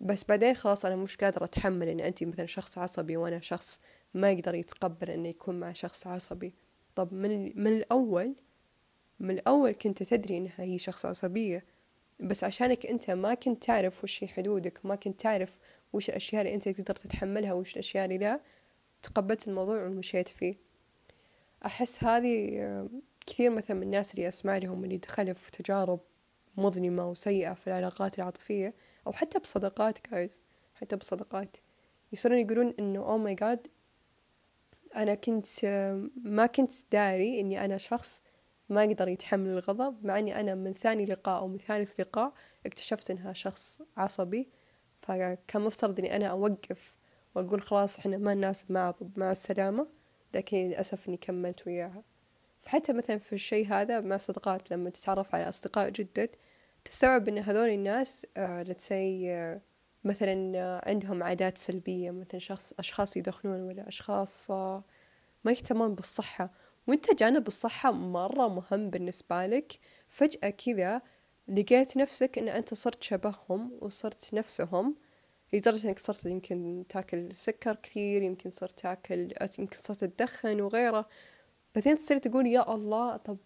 بس 0.00 0.24
بعدين 0.24 0.54
خلاص 0.54 0.84
أنا 0.84 0.96
مش 0.96 1.16
قادرة 1.16 1.44
أتحمل 1.44 1.88
إن 1.88 2.00
أنت 2.00 2.24
مثلا 2.24 2.46
شخص 2.46 2.78
عصبي 2.78 3.16
وأنا 3.16 3.40
شخص 3.40 3.80
ما 4.14 4.30
يقدر 4.30 4.54
يتقبل 4.54 5.10
إنه 5.10 5.28
يكون 5.28 5.60
مع 5.60 5.72
شخص 5.72 6.06
عصبي. 6.06 6.54
طب 6.94 7.12
من 7.14 7.62
من 7.62 7.72
الأول 7.72 8.34
من 9.20 9.30
الأول 9.30 9.72
كنت 9.72 10.02
تدري 10.02 10.36
إنها 10.36 10.54
هي 10.56 10.78
شخص 10.78 11.06
عصبية. 11.06 11.64
بس 12.20 12.44
عشانك 12.44 12.86
أنت 12.86 13.10
ما 13.10 13.34
كنت 13.34 13.64
تعرف 13.64 14.04
وش 14.04 14.24
هي 14.24 14.28
حدودك 14.28 14.86
ما 14.86 14.94
كنت 14.94 15.20
تعرف 15.20 15.58
وش 15.92 16.08
الأشياء 16.08 16.42
اللي 16.42 16.54
أنت 16.54 16.68
تقدر 16.68 16.94
تتحملها 16.94 17.52
وش 17.52 17.72
الأشياء 17.72 18.04
اللي 18.04 18.18
لا 18.18 18.40
تقبلت 19.02 19.48
الموضوع 19.48 19.86
ومشيت 19.86 20.28
فيه. 20.28 20.54
أحس 21.66 22.04
هذه 22.04 22.88
كثير 23.26 23.50
مثلا 23.50 23.76
من 23.76 23.82
الناس 23.82 24.14
اللي 24.14 24.28
أسمع 24.28 24.58
لهم 24.58 24.84
اللي 24.84 24.96
دخلوا 24.96 25.34
في 25.34 25.50
تجارب 25.50 26.00
مظلمة 26.56 27.10
وسيئة 27.10 27.54
في 27.54 27.66
العلاقات 27.66 28.18
العاطفية 28.18 28.74
أو 29.06 29.12
حتى 29.12 29.38
بصداقات 29.38 30.10
جايز 30.10 30.44
حتى 30.74 30.96
بصداقات 30.96 31.56
يصيرون 32.12 32.38
يقولون 32.38 32.74
إنه 32.78 32.98
أو 32.98 33.18
ماي 33.18 33.34
جاد 33.34 33.66
أنا 34.96 35.14
كنت 35.14 35.46
ما 36.24 36.46
كنت 36.46 36.72
داري 36.92 37.40
إني 37.40 37.64
أنا 37.64 37.76
شخص 37.76 38.22
ما 38.68 38.84
يقدر 38.84 39.08
يتحمل 39.08 39.50
الغضب 39.50 40.04
مع 40.06 40.18
إني 40.18 40.40
أنا 40.40 40.54
من 40.54 40.72
ثاني 40.72 41.04
لقاء 41.04 41.40
أو 41.40 41.48
من 41.48 41.58
ثالث 41.58 42.00
لقاء 42.00 42.32
اكتشفت 42.66 43.10
إنها 43.10 43.32
شخص 43.32 43.82
عصبي. 43.96 44.48
فكان 44.96 45.62
مفترض 45.62 45.98
إني 45.98 46.16
أنا 46.16 46.26
أوقف 46.26 46.96
وأقول 47.38 47.60
خلاص 47.62 47.98
إحنا 47.98 48.16
ما 48.16 48.34
نناسب 48.34 48.72
مع 48.72 48.94
مع 49.16 49.32
السلامة 49.32 49.86
لكن 50.34 50.56
للأسف 50.56 51.08
إني 51.08 51.16
كملت 51.16 51.66
وياها. 51.66 52.02
فحتى 52.60 52.92
مثلا 52.92 53.18
في 53.18 53.32
الشيء 53.32 53.66
هذا 53.72 54.00
مع 54.00 54.16
الصداقات 54.16 54.70
لما 54.70 54.90
تتعرف 54.90 55.34
على 55.34 55.48
أصدقاء 55.48 55.90
جدد 55.90 56.30
تستوعب 56.84 57.28
إن 57.28 57.38
هذول 57.38 57.68
الناس 57.68 58.26
آه 58.36 58.62
لتسي 58.62 59.32
آه 59.32 59.60
مثلا 60.04 60.52
آه 60.58 60.82
عندهم 60.90 61.22
عادات 61.22 61.58
سلبية 61.58 62.10
مثلا 62.10 62.40
شخص 62.40 62.74
أشخاص 62.78 63.16
يدخنون 63.16 63.60
ولا 63.62 63.88
أشخاص 63.88 64.50
آه 64.50 64.84
ما 65.44 65.52
يهتمون 65.52 65.94
بالصحة. 65.94 66.50
وأنت 66.86 67.14
جانب 67.18 67.46
الصحة 67.46 67.92
مرة 67.92 68.48
مهم 68.48 68.90
بالنسبة 68.90 69.46
لك. 69.46 69.72
فجأة 70.08 70.50
كذا 70.50 71.02
لقيت 71.48 71.96
نفسك 71.96 72.38
إن 72.38 72.48
أنت 72.48 72.74
صرت 72.74 73.02
شبههم 73.02 73.78
وصرت 73.80 74.34
نفسهم. 74.34 74.96
لدرجة 75.52 75.88
إنك 75.88 75.98
صرت 75.98 76.24
يمكن 76.26 76.84
تاكل 76.88 77.32
سكر 77.32 77.74
كثير 77.74 78.22
يمكن 78.22 78.50
صرت 78.50 78.78
تاكل 78.80 79.34
يمكن 79.58 79.76
صرت 79.76 80.04
تدخن 80.04 80.60
وغيره. 80.60 81.08
بعدين 81.74 81.96
تصير 81.96 82.18
تقول 82.18 82.46
يا 82.46 82.74
الله 82.74 83.16
طب 83.16 83.38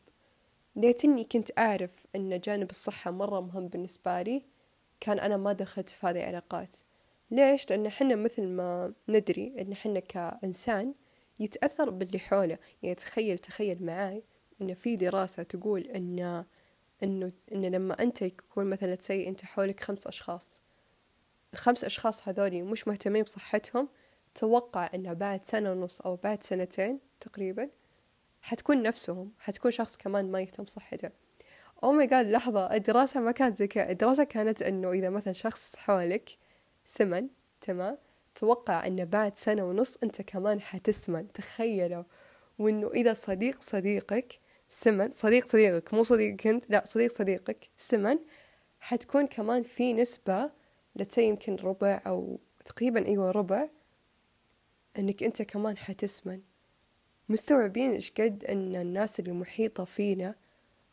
ليتني 0.76 1.24
كنت 1.24 1.58
أعرف 1.58 2.06
أن 2.16 2.40
جانب 2.40 2.70
الصحة 2.70 3.10
مرة 3.10 3.40
مهم 3.40 3.68
بالنسبة 3.68 4.22
لي 4.22 4.46
كان 5.00 5.18
أنا 5.18 5.36
ما 5.36 5.52
دخلت 5.52 5.90
في 5.90 6.06
هذه 6.06 6.18
العلاقات. 6.18 6.76
ليش؟ 7.30 7.70
لأن 7.70 7.88
حنا 7.88 8.14
مثل 8.14 8.46
ما 8.48 8.94
ندري 9.08 9.54
أن 9.60 9.74
حنا 9.74 10.00
كإنسان 10.00 10.94
يتأثر 11.40 11.90
باللي 11.90 12.18
حوله. 12.18 12.58
يعني 12.82 12.94
تخيل 12.94 13.38
تخيل 13.38 13.84
معاي 13.84 14.22
أن 14.62 14.74
في 14.74 14.96
دراسة 14.96 15.42
تقول 15.42 15.80
أن 15.80 16.44
إنه 17.02 17.32
إن 17.52 17.64
لما 17.64 18.02
أنت 18.02 18.22
يكون 18.22 18.70
مثلا 18.70 18.94
تسي 18.94 19.28
أنت 19.28 19.44
حولك 19.44 19.80
خمس 19.80 20.06
أشخاص 20.06 20.62
الخمس 21.52 21.84
أشخاص 21.84 22.28
هذولي 22.28 22.62
مش 22.62 22.88
مهتمين 22.88 23.22
بصحتهم 23.22 23.88
توقع 24.34 24.90
أنه 24.94 25.12
بعد 25.12 25.44
سنة 25.44 25.72
ونص 25.72 26.00
أو 26.00 26.16
بعد 26.16 26.42
سنتين 26.42 27.00
تقريبا 27.20 27.68
حتكون 28.42 28.82
نفسهم 28.82 29.32
حتكون 29.38 29.70
شخص 29.70 29.96
كمان 29.96 30.30
ما 30.30 30.40
يهتم 30.40 30.66
صحته 30.66 31.10
أو 31.84 31.92
ماي 31.92 32.06
جاد 32.06 32.26
لحظة 32.26 32.74
الدراسة 32.74 33.20
ما 33.20 33.32
كانت 33.32 33.56
زي 33.56 33.66
كذا. 33.66 33.90
الدراسة 33.90 34.24
كانت 34.24 34.62
إنه 34.62 34.90
إذا 34.92 35.10
مثلا 35.10 35.32
شخص 35.32 35.76
حولك 35.76 36.30
سمن 36.84 37.28
تمام؟ 37.60 37.98
توقع 38.34 38.86
إنه 38.86 39.04
بعد 39.04 39.36
سنة 39.36 39.64
ونص 39.64 39.98
أنت 40.02 40.22
كمان 40.22 40.60
حتسمن. 40.60 41.32
تخيلوا 41.32 42.04
وإنه 42.58 42.90
إذا 42.90 43.14
صديق 43.14 43.60
صديقك 43.60 44.38
سمن 44.68 45.10
صديق 45.10 45.46
صديقك 45.46 45.94
مو 45.94 46.02
صديقك 46.02 46.46
أنت 46.46 46.70
لا 46.70 46.82
صديق 46.86 47.12
صديقك 47.12 47.68
سمن 47.76 48.18
حتكون 48.80 49.26
كمان 49.26 49.62
في 49.62 49.92
نسبة 49.92 50.50
لتسي 50.96 51.28
يمكن 51.28 51.56
ربع 51.56 52.02
أو 52.06 52.40
تقريبا 52.64 53.06
أيوة 53.06 53.30
ربع. 53.30 53.68
إنك 54.98 55.22
أنت 55.22 55.42
كمان 55.42 55.78
حتسمن. 55.78 56.40
مستوعبين 57.28 57.92
إيش 57.92 58.12
قد 58.12 58.44
إن 58.44 58.76
الناس 58.76 59.20
اللي 59.20 59.32
محيطة 59.32 59.84
فينا 59.84 60.34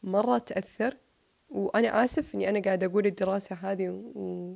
مرة 0.03 0.37
تأثر؟ 0.37 0.97
وأنا 1.49 2.03
آسف 2.03 2.35
إني 2.35 2.49
أنا 2.49 2.59
قاعدة 2.59 2.87
أقول 2.87 3.05
الدراسة 3.05 3.55
هذه 3.55 3.89
و... 3.89 4.55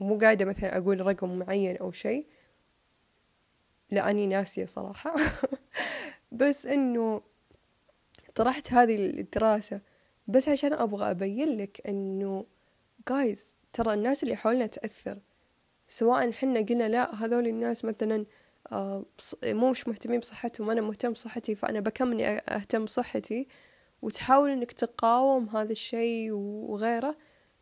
ومو 0.00 0.18
قاعدة 0.18 0.44
مثلا 0.44 0.78
أقول 0.78 1.06
رقم 1.06 1.38
معين 1.38 1.76
أو 1.76 1.92
شيء. 1.92 2.26
لأني 3.90 4.26
ناسية 4.26 4.66
صراحة. 4.66 5.14
بس 6.32 6.66
إنه 6.66 7.22
طرحت 8.34 8.72
هذه 8.72 8.96
الدراسة 8.96 9.80
بس 10.28 10.48
عشان 10.48 10.72
أبغى 10.72 11.10
أبين 11.10 11.58
لك 11.58 11.86
إنه 11.88 12.46
جايز 13.08 13.56
ترى 13.72 13.94
الناس 13.94 14.22
اللي 14.22 14.36
حولنا 14.36 14.66
تأثر. 14.66 15.18
سواء 15.88 16.32
حنا 16.32 16.60
قلنا 16.60 16.88
لا 16.88 17.14
هذول 17.14 17.46
الناس 17.46 17.84
مثلا 17.84 18.26
آه 18.72 19.04
مو 19.44 19.70
مش 19.70 19.88
مهتمين 19.88 20.20
بصحتهم 20.20 20.68
وأنا 20.68 20.80
مهتم 20.80 21.12
بصحتي 21.12 21.54
فأنا 21.54 21.80
بكمل 21.80 22.22
أهتم 22.22 22.84
بصحتي؟ 22.84 23.48
وتحاول 24.02 24.50
إنك 24.50 24.72
تقاوم 24.72 25.48
هذا 25.48 25.72
الشيء 25.72 26.32
وغيره. 26.32 27.16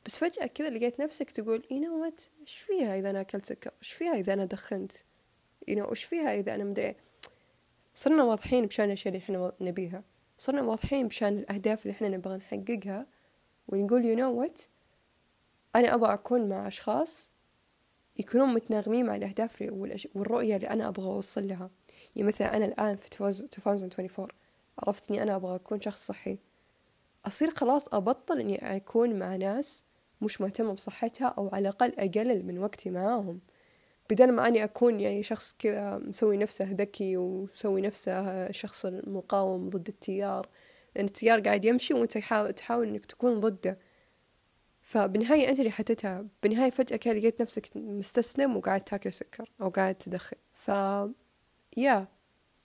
بس 0.06 0.18
فجأة 0.18 0.46
كذا 0.46 0.70
لقيت 0.70 1.00
نفسك 1.00 1.30
تقول 1.30 1.62
you 1.62 1.76
know 1.76 2.12
إيش 2.40 2.58
فيها 2.58 2.98
إذا 2.98 3.10
أنا 3.10 3.20
أكلت 3.20 3.46
سكر؟ 3.46 3.70
إيش 3.82 3.92
فيها 3.92 4.14
إذا 4.14 4.32
أنا 4.32 4.44
دخنت؟ 4.44 4.92
You 5.70 5.74
know 5.74 5.88
إيش 5.90 6.04
فيها 6.04 6.34
إذا 6.34 6.54
أنا 6.54 6.64
مدري 6.64 6.94
صرنا 7.94 8.24
واضحين 8.24 8.66
بشان 8.66 8.84
الأشياء 8.84 9.14
اللي 9.14 9.24
إحنا 9.24 9.52
نبيها. 9.60 10.04
صرنا 10.38 10.62
واضحين 10.62 11.08
بشان 11.08 11.38
الأهداف 11.38 11.82
اللي 11.82 11.92
إحنا 11.92 12.08
نبغى 12.08 12.36
نحققها. 12.36 13.06
ونقول 13.68 14.02
you 14.02 14.18
know 14.18 14.44
what 14.44 14.68
أنا 15.76 15.94
أبغى 15.94 16.14
أكون 16.14 16.48
مع 16.48 16.66
أشخاص 16.68 17.32
يكونون 18.18 18.54
متناغمين 18.54 19.06
مع 19.06 19.16
الأهداف 19.16 19.64
والرؤية 20.14 20.56
اللي 20.56 20.70
أنا 20.70 20.88
أبغى 20.88 21.06
أوصل 21.06 21.48
لها. 21.48 21.70
يعني 22.16 22.28
مثلا 22.28 22.56
أنا 22.56 22.64
الآن 22.64 22.96
في 22.96 23.06
2024 23.06 24.28
عرفت 24.78 25.10
إني 25.10 25.22
أنا 25.22 25.36
أبغى 25.36 25.54
أكون 25.54 25.80
شخص 25.80 26.06
صحي. 26.06 26.38
أصير 27.26 27.50
خلاص 27.50 27.94
أبطل 27.94 28.40
إني 28.40 28.76
أكون 28.76 29.18
مع 29.18 29.36
ناس 29.36 29.84
مش 30.20 30.40
مهتمة 30.40 30.72
بصحتها 30.72 31.26
أو 31.26 31.48
على 31.48 31.68
الأقل 31.68 31.92
أقلل 31.98 32.46
من 32.46 32.58
وقتي 32.58 32.90
معاهم. 32.90 33.40
بدل 34.10 34.32
ما 34.32 34.48
أني 34.48 34.64
أكون 34.64 35.00
يعني 35.00 35.22
شخص 35.22 35.56
كذا 35.58 35.98
مسوي 35.98 36.36
نفسه 36.36 36.72
ذكي 36.72 37.16
ومسوي 37.16 37.80
نفسه 37.80 38.50
شخص 38.50 38.86
مقاوم 38.86 39.68
ضد 39.68 39.88
التيار. 39.88 40.48
لأن 40.96 41.04
التيار 41.04 41.40
قاعد 41.40 41.64
يمشي 41.64 41.94
وأنت 41.94 42.18
تحاول 42.56 42.88
إنك 42.88 43.06
تكون 43.06 43.40
ضده. 43.40 43.78
فبالنهاية 44.88 45.48
أنت 45.48 45.58
اللي 45.58 45.70
حتتعب 45.70 46.28
بالنهاية 46.42 46.70
فجأة 46.70 46.96
كده 46.96 47.14
لقيت 47.14 47.40
نفسك 47.42 47.76
مستسلم 47.76 48.56
وقاعد 48.56 48.80
تاكل 48.80 49.12
سكر 49.12 49.50
أو 49.60 49.68
قاعد 49.68 49.94
تدخن. 49.94 50.36
ف 50.54 50.68
يا 51.76 52.08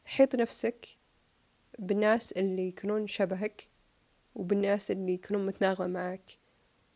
حيط 0.05 0.36
نفسك 0.36 0.88
بالناس 1.79 2.31
اللي 2.31 2.67
يكونون 2.67 3.07
شبهك 3.07 3.67
وبالناس 4.36 4.91
اللي 4.91 5.13
يكونون 5.13 5.45
متناغمة 5.45 5.88
معك. 5.88 6.38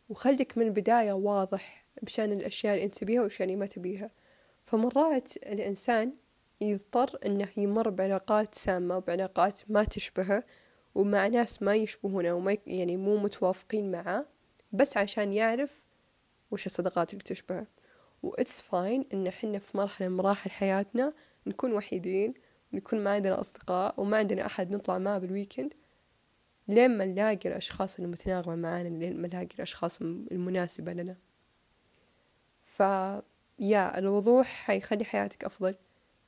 وخليك 0.09 0.57
من 0.57 0.65
البداية 0.65 1.11
واضح 1.13 1.85
بشأن 2.01 2.31
الأشياء 2.31 2.73
اللي 2.73 2.85
أنت 2.85 2.97
تبيها 2.97 3.21
والأشياء 3.21 3.47
اللي 3.47 3.59
ما 3.59 3.65
تبيها. 3.65 4.11
فمرات 4.63 5.37
الإنسان 5.37 6.13
يضطر 6.61 7.19
إنه 7.25 7.49
يمر 7.57 7.89
بعلاقات 7.89 8.55
سامة 8.55 8.97
وبعلاقات 8.97 9.61
ما 9.67 9.83
تشبهه 9.83 10.43
ومع 10.95 11.27
ناس 11.27 11.61
ما 11.61 11.75
يشبهونه 11.75 12.33
وما 12.33 12.57
يعني 12.67 12.97
مو 12.97 13.17
متوافقين 13.17 13.91
معاه. 13.91 14.36
بس 14.71 14.97
عشان 14.97 15.33
يعرف 15.33 15.83
وش 16.51 16.65
الصداقات 16.65 17.13
اللي 17.13 17.23
تشبهه. 17.23 17.67
و 18.23 18.31
it's 18.31 18.61
fine 18.61 19.05
إن 19.13 19.31
حنا 19.31 19.59
في 19.59 19.77
مرحلة 19.77 20.07
من 20.07 20.17
مراحل 20.17 20.49
حياتنا 20.49 21.13
نكون 21.47 21.73
وحيدين 21.73 22.33
ونكون 22.73 23.03
ما 23.03 23.11
عندنا 23.11 23.39
أصدقاء 23.39 24.01
وما 24.01 24.17
عندنا 24.17 24.45
أحد 24.45 24.71
نطلع 24.71 24.97
معه 24.97 25.19
بال 25.19 25.31
weekend 25.31 25.73
لين 26.67 26.97
ما 26.97 27.05
نلاقي 27.05 27.49
الأشخاص 27.49 27.99
المتناغمة 27.99 28.55
معانا 28.55 28.87
لين 28.87 29.21
ما 29.21 29.27
نلاقي 29.27 29.55
الأشخاص 29.55 30.01
المناسبة 30.01 30.93
لنا. 30.93 31.17
ف 32.63 32.79
يا 33.59 33.97
الوضوح 33.99 34.47
حيخلي 34.47 35.05
حياتك 35.05 35.43
أفضل 35.43 35.75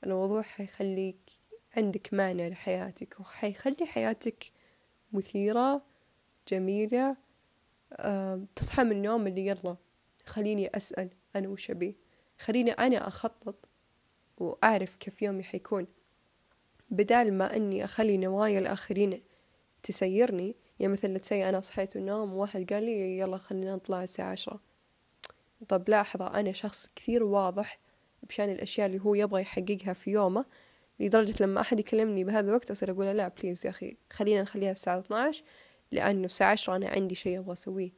الوضوح 0.03 0.45
حيخليك 0.47 1.29
عندك 1.77 2.13
معنى 2.13 2.49
لحياتك 2.49 3.19
وحيخلي 3.19 3.85
حياتك 3.85 4.43
مثيرة 5.13 5.81
جميلة 6.47 7.17
تصحى 8.55 8.83
من 8.83 8.91
النوم 8.91 9.27
اللي 9.27 9.47
يلا 9.47 9.75
خليني 10.25 10.67
أسأل 10.67 11.09
أنا 11.35 11.47
وش 11.47 11.71
أبي؟ 11.71 11.97
خليني 12.39 12.71
أنا 12.71 13.07
أخطط 13.07 13.55
وأعرف 14.37 14.95
كيف 14.95 15.21
يومي 15.21 15.43
حيكون. 15.43 15.87
بدال 16.89 17.33
ما 17.33 17.55
أني 17.55 17.83
أخلي 17.83 18.17
نوايا 18.17 18.59
الآخرين 18.59 19.21
تسيرني 19.83 20.55
يعني 20.79 20.91
مثلا 20.91 21.17
تسي 21.17 21.49
أنا 21.49 21.61
صحيت 21.61 21.95
النوم 21.95 22.33
وواحد 22.33 22.73
قال 22.73 22.83
لي 22.83 23.19
يلا 23.19 23.37
خلينا 23.37 23.75
نطلع 23.75 24.03
الساعة 24.03 24.31
عشرة. 24.31 24.59
طب 25.67 25.89
لاحظة 25.89 26.39
أنا 26.39 26.51
شخص 26.51 26.89
كثير 26.95 27.23
واضح 27.23 27.79
بشأن 28.23 28.49
الأشياء 28.49 28.87
اللي 28.87 28.99
هو 28.99 29.15
يبغى 29.15 29.41
يحققها 29.41 29.93
في 29.93 30.11
يومه 30.11 30.45
لدرجة 30.99 31.43
لما 31.43 31.61
أحد 31.61 31.79
يكلمني 31.79 32.23
بهذا 32.23 32.49
الوقت 32.49 32.71
أصير 32.71 32.91
أقول 32.91 33.05
لا 33.05 33.27
بليز 33.27 33.65
يا 33.65 33.69
أخي 33.69 33.97
خلينا 34.09 34.41
نخليها 34.41 34.71
الساعة 34.71 34.99
12 34.99 35.43
لأنه 35.91 36.25
الساعة 36.25 36.51
عشرة 36.51 36.75
أنا 36.75 36.89
عندي 36.89 37.15
شيء 37.15 37.39
أبغى 37.39 37.53
أسويه. 37.53 37.91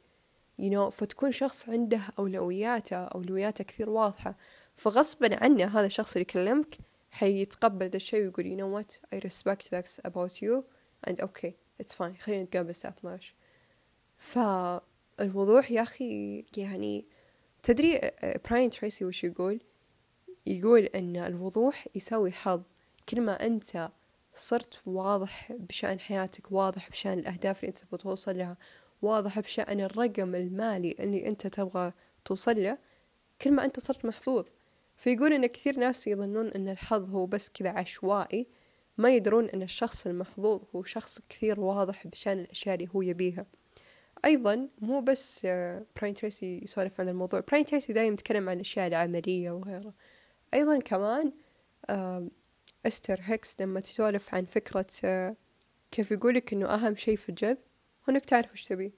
You 0.60 0.70
know 0.70 0.88
فتكون 0.88 1.30
شخص 1.30 1.68
عنده 1.68 2.00
أولوياته 2.18 2.96
أولوياته 2.96 3.64
كثير 3.64 3.90
واضحة. 3.90 4.36
فغصبا 4.76 5.44
عنه 5.44 5.64
هذا 5.64 5.86
الشخص 5.86 6.12
اللي 6.12 6.22
يكلمك 6.22 6.78
حيتقبل 7.10 7.88
ذا 7.88 7.96
الشيء 7.96 8.20
ويقول 8.20 8.44
you 8.44 8.60
know 8.60 8.68
what 8.78 9.16
I 9.16 9.20
respect 9.20 9.70
that 9.70 10.10
about 10.10 10.42
you 10.42 10.64
and 11.06 11.20
okay 11.20 11.52
it's 11.82 11.94
fine 11.94 12.20
خلينا 12.20 12.42
نتقابل 12.42 12.70
الساعة 12.70 12.94
12 12.98 13.34
فالوضوح 14.18 15.70
يا 15.70 15.82
أخي 15.82 16.44
يعني 16.56 17.04
تدري 17.62 18.00
براين 18.50 18.70
تريسي 18.70 19.04
وش 19.04 19.24
يقول؟ 19.24 19.60
يقول 20.46 20.80
أن 20.80 21.16
الوضوح 21.16 21.88
يسوي 21.94 22.32
حظ. 22.32 22.62
كل 23.08 23.20
ما 23.20 23.46
أنت 23.46 23.90
صرت 24.34 24.80
واضح 24.86 25.52
بشأن 25.52 26.00
حياتك 26.00 26.52
واضح 26.52 26.90
بشأن 26.90 27.18
الأهداف 27.18 27.64
اللي 27.64 27.68
أنت 27.68 27.94
بتوصل 27.94 28.38
لها 28.38 28.56
واضح 29.02 29.40
بشأن 29.40 29.80
الرقم 29.80 30.34
المالي 30.34 30.96
اللي 31.00 31.28
أنت 31.28 31.46
تبغى 31.46 31.92
توصل 32.24 32.62
له 32.62 32.78
كل 33.42 33.52
ما 33.52 33.64
أنت 33.64 33.80
صرت 33.80 34.04
محظوظ. 34.06 34.44
فيقول 34.96 35.32
إن 35.32 35.46
كثير 35.46 35.78
ناس 35.78 36.06
يظنون 36.06 36.48
إن 36.48 36.68
الحظ 36.68 37.10
هو 37.10 37.26
بس 37.26 37.48
كذا 37.48 37.70
عشوائي 37.70 38.46
ما 38.98 39.16
يدرون 39.16 39.48
إن 39.48 39.62
الشخص 39.62 40.06
المحظوظ 40.06 40.62
هو 40.76 40.82
شخص 40.82 41.20
كثير 41.28 41.60
واضح 41.60 42.06
بشأن 42.06 42.38
الأشياء 42.38 42.74
اللي 42.74 42.88
هو 42.94 43.02
يبيها. 43.02 43.46
أيضا 44.24 44.68
مو 44.80 45.00
بس 45.00 45.46
براين 45.96 46.14
تريسي 46.14 46.60
يسولف 46.62 47.00
عن 47.00 47.08
الموضوع 47.08 47.40
براين 47.40 47.64
تريسي 47.64 47.92
دايم 47.92 48.12
يتكلم 48.12 48.48
عن 48.48 48.56
الأشياء 48.56 48.86
العملية 48.86 49.50
وغيرها 49.50 49.94
أيضا 50.54 50.78
كمان 50.78 51.32
أستر 52.86 53.20
هيكس 53.22 53.60
لما 53.60 53.80
تسولف 53.80 54.34
عن 54.34 54.44
فكرة 54.44 54.86
كيف 55.90 56.10
يقولك 56.10 56.52
إنه 56.52 56.66
أهم 56.66 56.96
شيء 56.96 57.16
في 57.16 57.28
الجذب؟ 57.28 57.58
هو 58.08 58.12
إنك 58.12 58.24
تعرف 58.24 58.52
وش 58.52 58.64
تبي. 58.64 58.92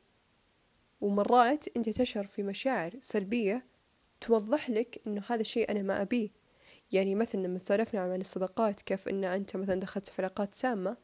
ومرات 1.01 1.77
أنت 1.77 1.89
تشعر 1.89 2.27
في 2.27 2.43
مشاعر 2.43 2.93
سلبية 3.01 3.67
توضح 4.21 4.71
لك 4.71 5.03
إنه 5.07 5.23
هذا 5.29 5.41
الشيء 5.41 5.71
أنا 5.71 5.83
ما 5.83 6.03
أبيه. 6.03 6.31
يعني 6.93 7.15
مثلا 7.15 7.41
لما 7.41 7.59
سولفنا 7.59 8.01
عن 8.01 8.21
الصداقات 8.21 8.83
كيف 8.83 9.09
إن 9.09 9.25
أنت 9.25 9.57
مثلا 9.57 9.81
دخلت 9.81 10.07
في 10.07 10.23
علاقات 10.23 10.55
سامة 10.55 10.97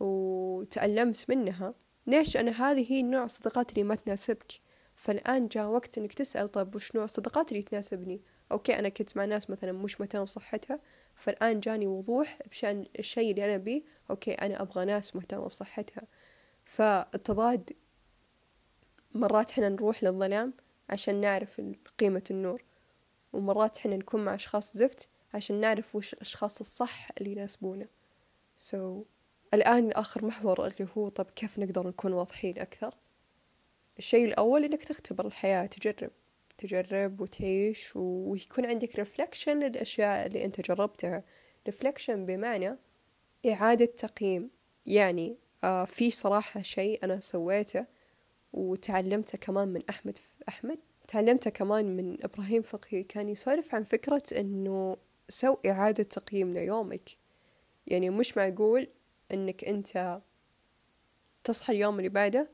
وتألمت 0.00 1.24
منها 1.28 1.74
ليش؟ 2.06 2.36
أنا 2.36 2.50
هذه 2.50 2.92
هي 2.92 3.02
نوع 3.02 3.24
الصداقات 3.24 3.72
اللي 3.72 3.84
ما 3.84 3.94
تناسبك. 3.94 4.52
فالآن 4.96 5.48
جاء 5.48 5.66
وقت 5.66 5.98
إنك 5.98 6.14
تسأل 6.14 6.50
طب 6.50 6.74
وش 6.74 6.94
نوع 6.94 7.04
الصداقات 7.04 7.52
اللي 7.52 7.62
تناسبني؟ 7.62 8.22
أوكي 8.52 8.78
أنا 8.78 8.88
كنت 8.88 9.16
مع 9.16 9.24
ناس 9.24 9.50
مثلا 9.50 9.72
مش 9.72 10.00
مهتمة 10.00 10.24
بصحتها 10.24 10.80
فالآن 11.14 11.60
جاني 11.60 11.86
وضوح 11.86 12.38
بشأن 12.50 12.86
الشيء 12.98 13.30
اللي 13.30 13.44
أنا 13.44 13.56
أبيه 13.56 13.82
أوكي 14.10 14.32
أنا 14.32 14.62
أبغى 14.62 14.84
ناس 14.84 15.16
مهتمة 15.16 15.46
بصحتها. 15.46 16.02
فالتضاد 16.64 17.70
مرات 19.14 19.50
إحنا 19.50 19.68
نروح 19.68 20.02
للظلام 20.04 20.54
عشان 20.90 21.20
نعرف 21.20 21.62
قيمة 21.98 22.22
النور 22.30 22.64
ومرات 23.32 23.78
إحنا 23.78 23.96
نكون 23.96 24.24
مع 24.24 24.34
أشخاص 24.34 24.76
زفت 24.76 25.08
عشان 25.34 25.60
نعرف 25.60 25.96
وش 25.96 26.12
الأشخاص 26.14 26.60
الصح 26.60 27.08
اللي 27.18 27.32
يناسبونا. 27.32 27.86
So 28.70 28.76
الآن 29.54 29.92
آخر 29.92 30.24
محور 30.24 30.66
اللي 30.66 30.88
هو 30.96 31.08
طب 31.08 31.26
كيف 31.36 31.58
نقدر 31.58 31.88
نكون 31.88 32.12
واضحين 32.12 32.58
أكثر؟ 32.58 32.94
الشيء 33.98 34.24
الأول 34.24 34.64
إنك 34.64 34.84
تختبر 34.84 35.26
الحياة 35.26 35.66
تجرب. 35.66 36.10
تجرب 36.62 37.20
وتعيش 37.20 37.96
ويكون 37.96 38.66
عندك 38.66 38.96
reflection 38.96 39.58
للأشياء 39.58 40.26
اللي 40.26 40.44
أنت 40.44 40.60
جربتها. 40.60 41.24
reflection 41.66 42.26
بمعنى 42.26 42.76
إعادة 43.46 43.84
تقييم. 43.84 44.50
يعني 44.86 45.36
آه 45.64 45.84
في 45.84 46.10
صراحة 46.10 46.62
شيء 46.62 47.04
أنا 47.04 47.20
سويته 47.20 47.86
وتعلمته 48.52 49.38
كمان 49.38 49.68
من 49.68 49.82
أحمد 49.90 50.18
أحمد. 50.48 50.78
تعلمته 51.08 51.50
كمان 51.50 51.96
من 51.96 52.24
إبراهيم 52.24 52.62
فقهي. 52.62 53.02
كان 53.02 53.28
يسولف 53.28 53.74
عن 53.74 53.82
فكرة 53.82 54.22
إنه 54.38 54.96
سو 55.28 55.56
إعادة 55.66 56.02
تقييم 56.02 56.54
ليومك. 56.54 57.10
يعني 57.86 58.10
مش 58.10 58.36
معقول 58.36 58.88
إنك 59.32 59.64
أنت 59.64 60.20
تصحى 61.44 61.72
اليوم 61.72 61.98
اللي 61.98 62.08
بعده 62.08 62.50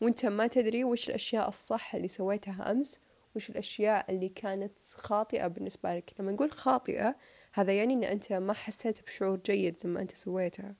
وأنت 0.00 0.26
ما 0.26 0.46
تدري 0.46 0.84
وش 0.84 1.08
الأشياء 1.08 1.48
الصح 1.48 1.94
اللي 1.94 2.08
سويتها 2.08 2.70
أمس 2.70 3.00
وش 3.36 3.50
الأشياء 3.50 4.10
اللي 4.10 4.28
كانت 4.28 4.78
خاطئة 4.94 5.46
بالنسبة 5.46 5.96
لك؟ 5.96 6.14
لما 6.18 6.32
نقول 6.32 6.52
خاطئة 6.52 7.16
هذا 7.52 7.72
يعني 7.72 7.94
أن 7.94 8.04
أنت 8.04 8.32
ما 8.32 8.52
حسيت 8.52 9.02
بشعور 9.02 9.36
جيد 9.36 9.76
لما 9.84 10.02
أنت 10.02 10.16
سويتها 10.16 10.74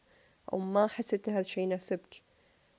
أو 0.53 0.59
ما 0.59 0.87
حسيت 0.87 1.29
أن 1.29 1.35
هذا 1.35 1.41
الشيء 1.41 1.65
يناسبك. 1.65 2.23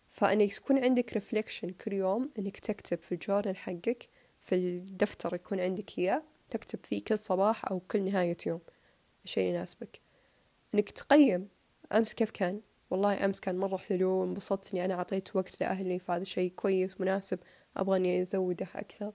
فأنك 0.07 0.57
يكون 0.57 0.83
عندك 0.83 1.13
reflection 1.13 1.69
كل 1.69 1.93
يوم 1.93 2.31
أنك 2.39 2.59
تكتب 2.59 3.01
في 3.01 3.11
ال 3.11 3.17
journal 3.17 3.57
حقك 3.57 4.09
في 4.39 4.55
الدفتر 4.55 5.35
يكون 5.35 5.59
عندك 5.59 5.99
إياه 5.99 6.23
تكتب 6.49 6.79
فيه 6.85 7.03
كل 7.03 7.19
صباح 7.19 7.71
أو 7.71 7.79
كل 7.79 8.03
نهاية 8.05 8.37
يوم 8.47 8.61
الشيء 9.25 9.43
اللي 9.43 9.55
يناسبك. 9.57 9.99
أنك 10.75 10.89
تقيم 10.89 11.47
أمس 11.91 12.13
كيف 12.13 12.31
كان؟ 12.31 12.61
والله 12.89 13.25
أمس 13.25 13.39
كان 13.39 13.57
مرة 13.57 13.77
حلو 13.77 14.23
انبسطت 14.23 14.73
إني 14.73 14.85
أنا 14.85 14.93
أعطيت 14.93 15.35
وقت 15.35 15.61
لأهلي 15.61 15.99
فهذا 15.99 16.23
شيء 16.23 16.51
كويس 16.51 17.01
مناسب 17.01 17.39
أبغى 17.77 17.97
إني 17.97 18.21
أزوده 18.21 18.67
أكثر. 18.75 19.13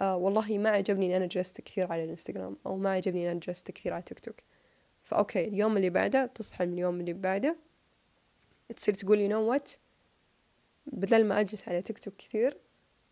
آه 0.00 0.16
والله 0.16 0.58
ما 0.58 0.70
عجبني 0.70 1.06
إني 1.06 1.16
أنا 1.16 1.26
جلست 1.26 1.60
كثير 1.60 1.92
على 1.92 2.04
الإنستغرام 2.04 2.56
أو 2.66 2.76
ما 2.76 2.90
عجبني 2.90 3.20
إني 3.20 3.30
أنا 3.30 3.40
جلست 3.40 3.70
كثير 3.70 3.92
على 3.92 4.02
تيك 4.02 4.20
توك. 4.20 4.36
ف 5.02 5.10
okay 5.10 5.44
اليوم 5.44 5.76
اللي 5.76 5.90
بعده 5.90 6.26
تصحى 6.26 6.66
من 6.66 6.72
اليوم 6.72 7.00
اللي 7.00 7.12
بعده 7.12 7.56
تصير 8.76 8.94
تقول 8.94 9.20
you 9.20 9.28
know 9.28 9.50
what 9.50 9.70
بدل 10.86 11.24
ما 11.24 11.40
أجلس 11.40 11.68
على 11.68 11.82
تيك 11.82 11.98
توك 11.98 12.16
كثير 12.16 12.58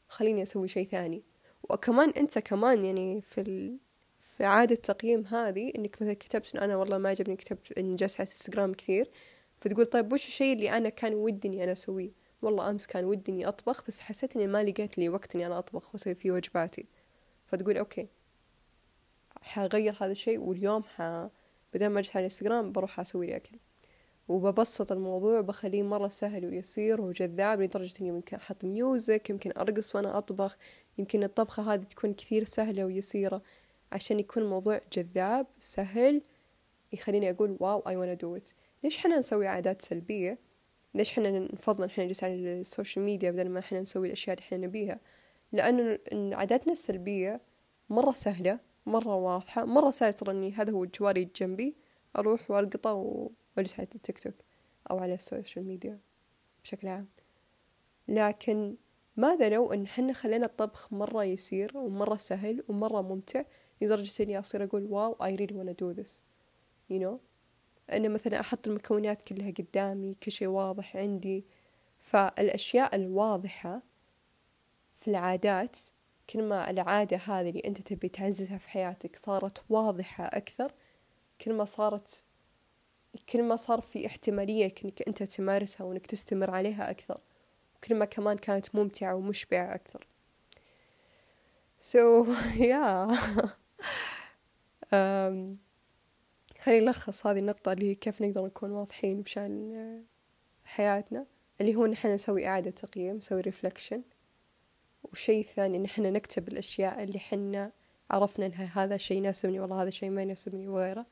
خليني 0.09 0.43
أسوي 0.43 0.69
شيء 0.69 0.89
ثاني. 0.89 1.23
وكمان 1.63 2.11
أنت 2.11 2.39
كمان 2.39 2.85
يعني 2.85 3.21
في 3.21 3.41
ال... 3.41 3.79
في 4.37 4.45
عادة 4.45 4.75
تقييم 4.75 5.27
هذه 5.27 5.73
إنك 5.79 6.03
مثلا 6.03 6.15
كتبت 6.15 6.57
إن 6.57 6.61
أنا 6.63 6.77
والله 6.77 6.99
ما 6.99 7.09
عجبني 7.09 7.37
كتبت 7.37 7.79
إني 7.79 7.97
جالس 7.97 8.21
على 8.21 8.29
انستغرام 8.31 8.75
كثير 8.75 9.11
فتقول 9.57 9.87
طيب 9.87 10.13
وش 10.13 10.27
الشيء 10.27 10.57
اللي 10.57 10.71
أنا 10.77 10.89
كان 10.89 11.15
ودي 11.15 11.49
إني 11.49 11.65
أنا 11.65 11.73
أسويه؟ 11.73 12.11
والله 12.43 12.71
أمس 12.71 12.87
كان 12.87 13.05
ودي 13.05 13.33
إني 13.33 13.49
أطبخ 13.49 13.85
بس 13.87 14.01
حسيت 14.01 14.37
إني 14.37 14.47
ما 14.47 14.65
لقيت 14.65 14.99
لي 14.99 15.09
وقت 15.09 15.35
إني 15.35 15.47
أنا 15.47 15.59
أطبخ 15.59 15.95
وأسوي 15.95 16.15
فيه 16.15 16.31
وجباتي. 16.31 16.87
فتقول 17.47 17.79
okay 17.79 18.09
حغير 19.41 19.95
هذا 20.01 20.13
الشيء 20.13 20.39
واليوم 20.39 20.83
ح 20.83 21.29
بدل 21.75 21.87
ما 21.87 21.99
أجلس 22.01 22.11
على 22.11 22.21
الإنستغرام 22.27 22.73
بروح 22.73 23.01
أسوي 23.01 23.27
لي 23.27 23.37
أكل. 23.37 23.59
وببسط 24.29 24.93
الموضوع 24.93 25.41
بخليه 25.41 25.83
مرة 25.83 26.09
سهل 26.09 26.47
ويسير 26.47 27.01
وجذاب 27.01 27.61
لدرجة 27.61 28.01
إني 28.01 28.13
ممكن 28.13 28.37
أحط 28.37 28.65
music 28.65 29.31
يمكن 29.31 29.53
أرقص 29.59 29.97
وأنا 29.97 30.19
أطبخ 30.19 30.57
يمكن 30.99 31.23
الطبخة 31.23 31.75
هذه 31.75 31.83
تكون 31.83 32.15
كثير 32.15 32.45
سهلة 32.45 32.85
ويسيرة 32.85 33.43
عشان 33.93 34.21
يكون 34.21 34.43
الموضوع 34.43 34.81
جذاب 34.93 35.47
سهل 35.59 36.23
يخليني 36.93 37.31
أقول 37.31 37.57
wow 37.61 37.81
I 37.83 37.85
wanna 37.85 38.21
do 38.21 38.43
it. 38.43 38.55
ليش 38.85 38.99
حنا 38.99 39.19
نسوي 39.19 39.47
عادات 39.47 39.83
سلبية؟ 39.83 40.39
ليش 40.95 41.13
حنا 41.13 41.39
نفضل 41.39 41.85
إحنا 41.85 42.05
نجلس 42.05 42.25
على 42.25 42.61
ال 42.61 42.67
social 42.67 43.05
media 43.05 43.31
بدل 43.31 43.49
ما 43.49 43.59
إحنا 43.59 43.81
نسوي 43.81 44.07
الأشياء 44.07 44.37
اللي 44.37 44.47
إحنا 44.47 44.59
نبيها؟ 44.59 45.01
لأنه 45.53 45.99
عاداتنا 46.37 46.73
السلبية 46.73 47.41
مرة 47.91 48.13
سهلة 48.13 48.61
مرة 48.87 49.15
واضحة 49.15 49.65
مرة 49.65 49.91
ساترة 49.91 50.33
إني 50.33 50.53
هذا 50.53 50.73
هو 50.73 50.85
جوالي 50.85 51.25
جنبي 51.25 51.77
أروح 52.17 52.51
وألقطه 52.51 52.93
وأجلس 52.93 53.75
على 53.75 53.89
التيك 53.95 54.19
توك 54.19 54.35
أو 54.91 54.99
على 54.99 55.15
ال 55.15 55.22
social 55.22 55.65
media 55.65 56.01
بشكل 56.63 56.89
عام. 56.89 57.09
لكن 58.09 58.77
ماذا 59.17 59.49
لو 59.49 59.73
إن 59.73 59.87
حنا 59.87 60.13
خلينا 60.13 60.47
الطبخ 60.47 60.93
مرة 60.93 61.25
يسير 61.25 61.79
ومرة 61.79 62.17
سهل 62.17 62.65
ومرة 62.69 63.03
ممتع 63.03 63.45
لدرجة 63.81 64.23
إني 64.23 64.39
أصير 64.39 64.65
أقول 64.65 64.85
wow 64.85 65.17
I 65.23 65.37
really 65.41 65.55
wanna 65.55 65.75
do 65.75 66.01
this. 66.01 66.23
You 66.91 66.99
know 67.01 67.28
أنا 67.93 68.09
مثلا 68.09 68.41
أحط 68.41 68.67
المكونات 68.69 69.23
كلها 69.23 69.51
قدامي 69.51 70.15
كل 70.15 70.33
شيء 70.33 70.49
واضح 70.49 70.97
عندي. 70.97 71.45
فالأشياء 72.01 72.97
الواضحة 72.97 73.83
في 74.97 75.09
العادات 75.09 75.79
كل 76.31 76.43
ما 76.43 76.71
العادة 76.71 77.17
هذه 77.17 77.49
اللي 77.49 77.63
أنت 77.65 77.81
تبي 77.81 78.09
تعززها 78.09 78.59
في 78.59 78.69
حياتك 78.69 79.17
صارت 79.17 79.63
واضحة 79.69 80.25
أكثر 80.25 80.73
كل 81.41 81.53
ما 81.53 81.65
صارت 81.65 82.25
كل 83.33 83.43
ما 83.43 83.57
صار 83.57 83.81
في 83.81 84.07
احتمالية 84.07 84.75
إنك 84.85 85.09
أنت 85.09 85.23
تمارسها 85.23 85.85
وإنك 85.85 86.07
تستمر 86.07 86.51
عليها 86.51 86.91
أكثر. 86.91 87.21
وكل 87.77 87.95
ما 87.95 88.05
كمان 88.05 88.37
كانت 88.37 88.75
ممتعة 88.75 89.15
ومشبعة 89.15 89.75
أكثر. 89.75 90.07
So 91.81 92.27
yeah. 92.71 93.09
Um, 94.91 95.59
خلينا 96.69 96.85
نلخص 96.85 97.27
هذه 97.27 97.39
النقطة 97.39 97.73
اللي 97.73 97.91
هي 97.91 97.95
كيف 97.95 98.23
نقدر 98.23 98.47
نكون 98.47 98.71
واضحين 98.71 99.23
بشان 99.23 100.05
حياتنا 100.65 101.27
اللي 101.61 101.75
هو 101.75 101.87
نحن 101.87 102.09
نسوي 102.09 102.47
إعادة 102.47 102.71
تقييم 102.71 103.17
نسوي 103.17 103.41
ريفلكشن 103.41 104.03
والشيء 105.03 105.41
الثاني 105.41 105.77
إن 105.77 105.85
إحنا 105.85 106.11
نكتب 106.11 106.49
الأشياء 106.49 107.03
اللي 107.03 107.19
حنا 107.19 107.73
عرفنا 108.11 108.47
إنها 108.47 108.85
هذا 108.85 108.97
شيء 108.97 109.17
يناسبني 109.17 109.61
والله 109.61 109.83
هذا 109.83 109.91
شيء 109.91 110.11
ما 110.11 110.23
يناسبني 110.23 110.69
وغيره. 110.69 111.07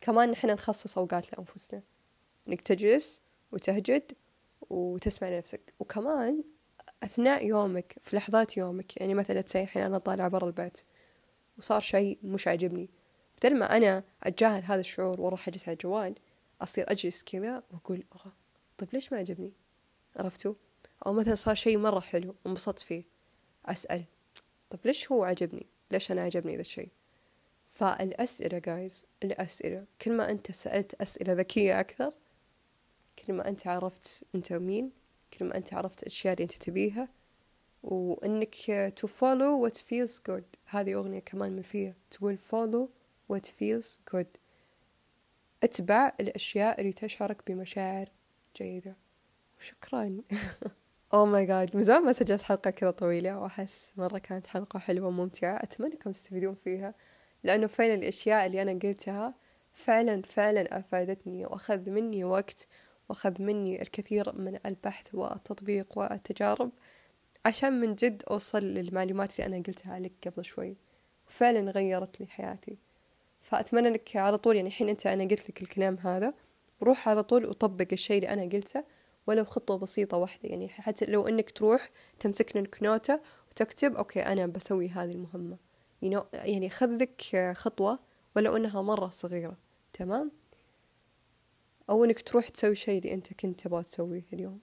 كمان 0.00 0.30
نحن 0.30 0.50
نخصص 0.50 0.98
أوقات 0.98 1.32
لأنفسنا. 1.32 1.82
إنك 2.48 2.60
تجلس 2.60 3.22
وتهجد 3.52 4.12
وتسمع 4.70 5.28
لنفسك 5.28 5.74
وكمان 5.78 6.44
أثناء 7.02 7.46
يومك 7.46 7.96
في 8.02 8.16
لحظات 8.16 8.56
يومك 8.56 9.00
يعني 9.00 9.14
مثلا 9.14 9.40
تسي 9.40 9.62
الحين 9.62 9.82
أنا 9.82 9.98
طالعة 9.98 10.28
برا 10.28 10.46
البيت 10.46 10.82
وصار 11.58 11.80
شيء 11.80 12.18
مش 12.22 12.48
عاجبني. 12.48 12.97
بدل 13.38 13.58
ما 13.58 13.76
أنا 13.76 14.04
أتجاهل 14.22 14.62
هذا 14.62 14.80
الشعور 14.80 15.20
وأروح 15.20 15.48
أجلس 15.48 15.62
على 15.68 15.72
الجوال 15.72 16.14
أصير 16.60 16.90
أجلس 16.90 17.24
كذا 17.24 17.62
وأقول 17.70 18.04
أوه 18.12 18.32
طيب 18.78 18.88
ليش 18.92 19.12
ما 19.12 19.18
عجبني؟ 19.18 19.52
عرفتوا؟ 20.16 20.54
أو 21.06 21.12
مثلا 21.12 21.34
صار 21.34 21.54
شيء 21.54 21.78
مرة 21.78 22.00
حلو 22.00 22.34
وانبسطت 22.44 22.78
فيه 22.78 23.04
أسأل 23.66 24.04
طيب 24.70 24.80
ليش 24.84 25.12
هو 25.12 25.24
عجبني؟ 25.24 25.66
ليش 25.90 26.12
أنا 26.12 26.22
عجبني 26.22 26.54
ذا 26.54 26.60
الشيء 26.60 26.88
فالأسئلة 27.68 28.58
جايز 28.58 29.04
الأسئلة 29.24 29.84
كل 30.02 30.12
ما 30.12 30.30
أنت 30.30 30.52
سألت 30.52 30.94
أسئلة 30.94 31.32
ذكية 31.32 31.80
أكثر 31.80 32.12
كل 33.18 33.32
ما 33.32 33.48
أنت 33.48 33.66
عرفت 33.66 34.24
أنت 34.34 34.52
مين 34.52 34.90
كل 35.38 35.44
ما 35.44 35.56
أنت 35.56 35.74
عرفت 35.74 36.02
الأشياء 36.02 36.32
اللي 36.32 36.42
أنت 36.42 36.52
تبيها 36.52 37.08
وإنك 37.82 38.54
to 39.00 39.06
follow 39.08 39.66
what 39.66 39.76
feels 39.76 40.18
good. 40.30 40.44
هذه 40.64 40.94
أغنية 40.94 41.18
كمان 41.18 41.52
من 41.52 41.62
فيها 41.62 41.94
تقول 42.10 42.38
follow 42.38 42.97
what 43.32 43.46
feels 43.46 43.98
good. 44.14 44.26
أتبع 45.62 46.12
الأشياء 46.20 46.80
اللي 46.80 46.92
تشعرك 46.92 47.50
بمشاعر 47.50 48.08
جيدة. 48.56 48.96
وشكرا 49.58 50.20
أو 51.14 51.26
ماي 51.26 51.46
جاد 51.46 51.76
من 51.76 51.84
زمان 51.84 52.04
ما 52.04 52.12
سجلت 52.12 52.42
حلقة 52.42 52.70
كذا 52.70 52.90
طويلة. 52.90 53.38
وأحس 53.38 53.92
مرة 53.96 54.18
كانت 54.18 54.46
حلقة 54.46 54.78
حلوة 54.78 55.08
وممتعة. 55.08 55.56
أتمنى 55.62 55.92
أنكم 55.92 56.10
تستفيدون 56.10 56.54
فيها. 56.54 56.94
لأنه 57.44 57.66
فعلا 57.66 57.94
الأشياء 57.94 58.46
اللي 58.46 58.62
أنا 58.62 58.72
قلتها 58.72 59.34
فعلا 59.72 60.22
فعلا 60.22 60.78
أفادتني 60.78 61.46
وأخذ 61.46 61.90
مني 61.90 62.24
وقت 62.24 62.68
وأخذ 63.08 63.42
مني 63.42 63.82
الكثير 63.82 64.36
من 64.36 64.58
البحث 64.66 65.14
والتطبيق 65.14 65.98
والتجارب 65.98 66.70
عشان 67.44 67.80
من 67.80 67.94
جد 67.94 68.22
أوصل 68.30 68.62
للمعلومات 68.62 69.40
اللي 69.40 69.56
أنا 69.56 69.64
قلتها 69.66 69.98
لك 69.98 70.12
قبل 70.28 70.44
شوي. 70.44 70.76
فعلا 71.26 71.70
غيرت 71.70 72.20
لي 72.20 72.26
حياتي. 72.26 72.78
فأتمنى 73.48 73.88
أنك 73.88 74.16
على 74.16 74.38
طول 74.38 74.56
يعني 74.56 74.68
الحين 74.68 74.88
أنت 74.88 75.06
أنا 75.06 75.24
قلت 75.24 75.50
لك 75.50 75.62
الكلام 75.62 75.98
هذا. 75.98 76.34
روح 76.82 77.08
على 77.08 77.22
طول 77.22 77.46
وطبق 77.46 77.86
الشيء 77.92 78.16
اللي 78.16 78.28
أنا 78.28 78.42
قلته 78.42 78.84
ولو 79.26 79.44
خطوة 79.44 79.78
بسيطة 79.78 80.16
واحدة. 80.16 80.48
يعني 80.48 80.68
حتى 80.68 81.06
لو 81.06 81.28
أنك 81.28 81.50
تروح 81.50 81.90
تمسك 82.20 82.56
لك 82.56 82.82
نوتة 82.82 83.20
وتكتب 83.50 83.96
أوكي 83.96 84.20
أنا 84.20 84.46
بسوي 84.46 84.88
هذه 84.88 85.10
المهمة. 85.10 85.58
يعني 86.32 86.70
خذ 86.70 86.96
لك 86.96 87.52
خطوة 87.56 87.98
ولو 88.36 88.56
أنها 88.56 88.82
مرة 88.82 89.08
صغيرة. 89.08 89.56
تمام؟ 89.92 90.32
أو 91.90 92.04
أنك 92.04 92.22
تروح 92.22 92.48
تسوي 92.48 92.74
شيء 92.74 92.98
اللي 92.98 93.14
أنت 93.14 93.32
كنت 93.32 93.60
تبغى 93.60 93.82
تسويه 93.82 94.24
اليوم. 94.32 94.60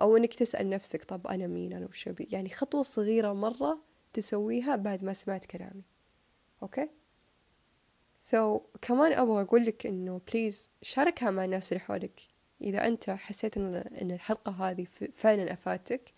أو 0.00 0.16
أنك 0.16 0.34
تسأل 0.34 0.70
نفسك 0.70 1.04
طب 1.04 1.26
أنا 1.26 1.46
مين؟ 1.46 1.72
أنا 1.72 1.86
وش 1.86 2.08
أبي؟ 2.08 2.28
يعني 2.30 2.48
خطوة 2.48 2.82
صغيرة 2.82 3.32
مرة 3.32 3.78
تسويها 4.12 4.76
بعد 4.76 5.04
ما 5.04 5.12
سمعت 5.12 5.44
كلامي. 5.44 5.84
okay? 6.62 6.88
so 8.24 8.58
so, 8.58 8.78
كمان 8.82 9.12
أبغى 9.12 9.42
أقول 9.42 9.64
لك 9.64 9.86
إنه 9.86 10.20
please 10.32 10.72
شاركها 10.82 11.30
مع 11.30 11.44
الناس 11.44 11.72
اللي 11.72 11.80
حولك. 11.80 12.20
إذا 12.60 12.86
أنت 12.86 13.10
حسيت 13.10 13.56
إن, 13.56 13.74
إن 13.74 14.10
الحلقة 14.10 14.52
هذه 14.52 14.86
فعلا 15.12 15.52
أفادتك 15.52 16.12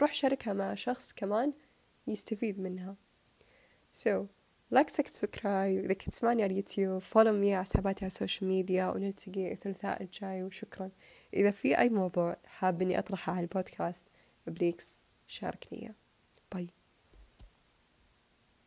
روح 0.00 0.12
شاركها 0.12 0.52
مع 0.52 0.74
شخص 0.74 1.12
كمان 1.12 1.52
يستفيد 2.06 2.60
منها. 2.60 2.96
So 4.04 4.10
like 4.70 4.88
subscribe 4.90 5.84
إذا 5.84 5.94
كنت 5.94 6.10
تسمعني 6.10 6.42
على 6.42 6.52
اليوتيوب 6.52 6.98
follow 6.98 7.32
me 7.32 7.54
على 7.54 7.64
حساباتي 7.64 8.04
على 8.04 8.06
ال 8.06 8.12
social 8.12 8.48
media 8.48 8.86
ونلتقي 8.86 9.52
الثلاثاء 9.52 10.02
الجاي 10.02 10.42
وشكرا. 10.42 10.90
إذا 11.34 11.50
في 11.50 11.78
أي 11.78 11.88
موضوع 11.88 12.36
حاب 12.44 12.82
إني 12.82 12.98
أطرحه 12.98 13.32
على 13.32 13.42
البودكاست 13.42 14.04
بليكس 14.46 15.04
شاركني 15.26 15.82
إياه. 15.82 15.94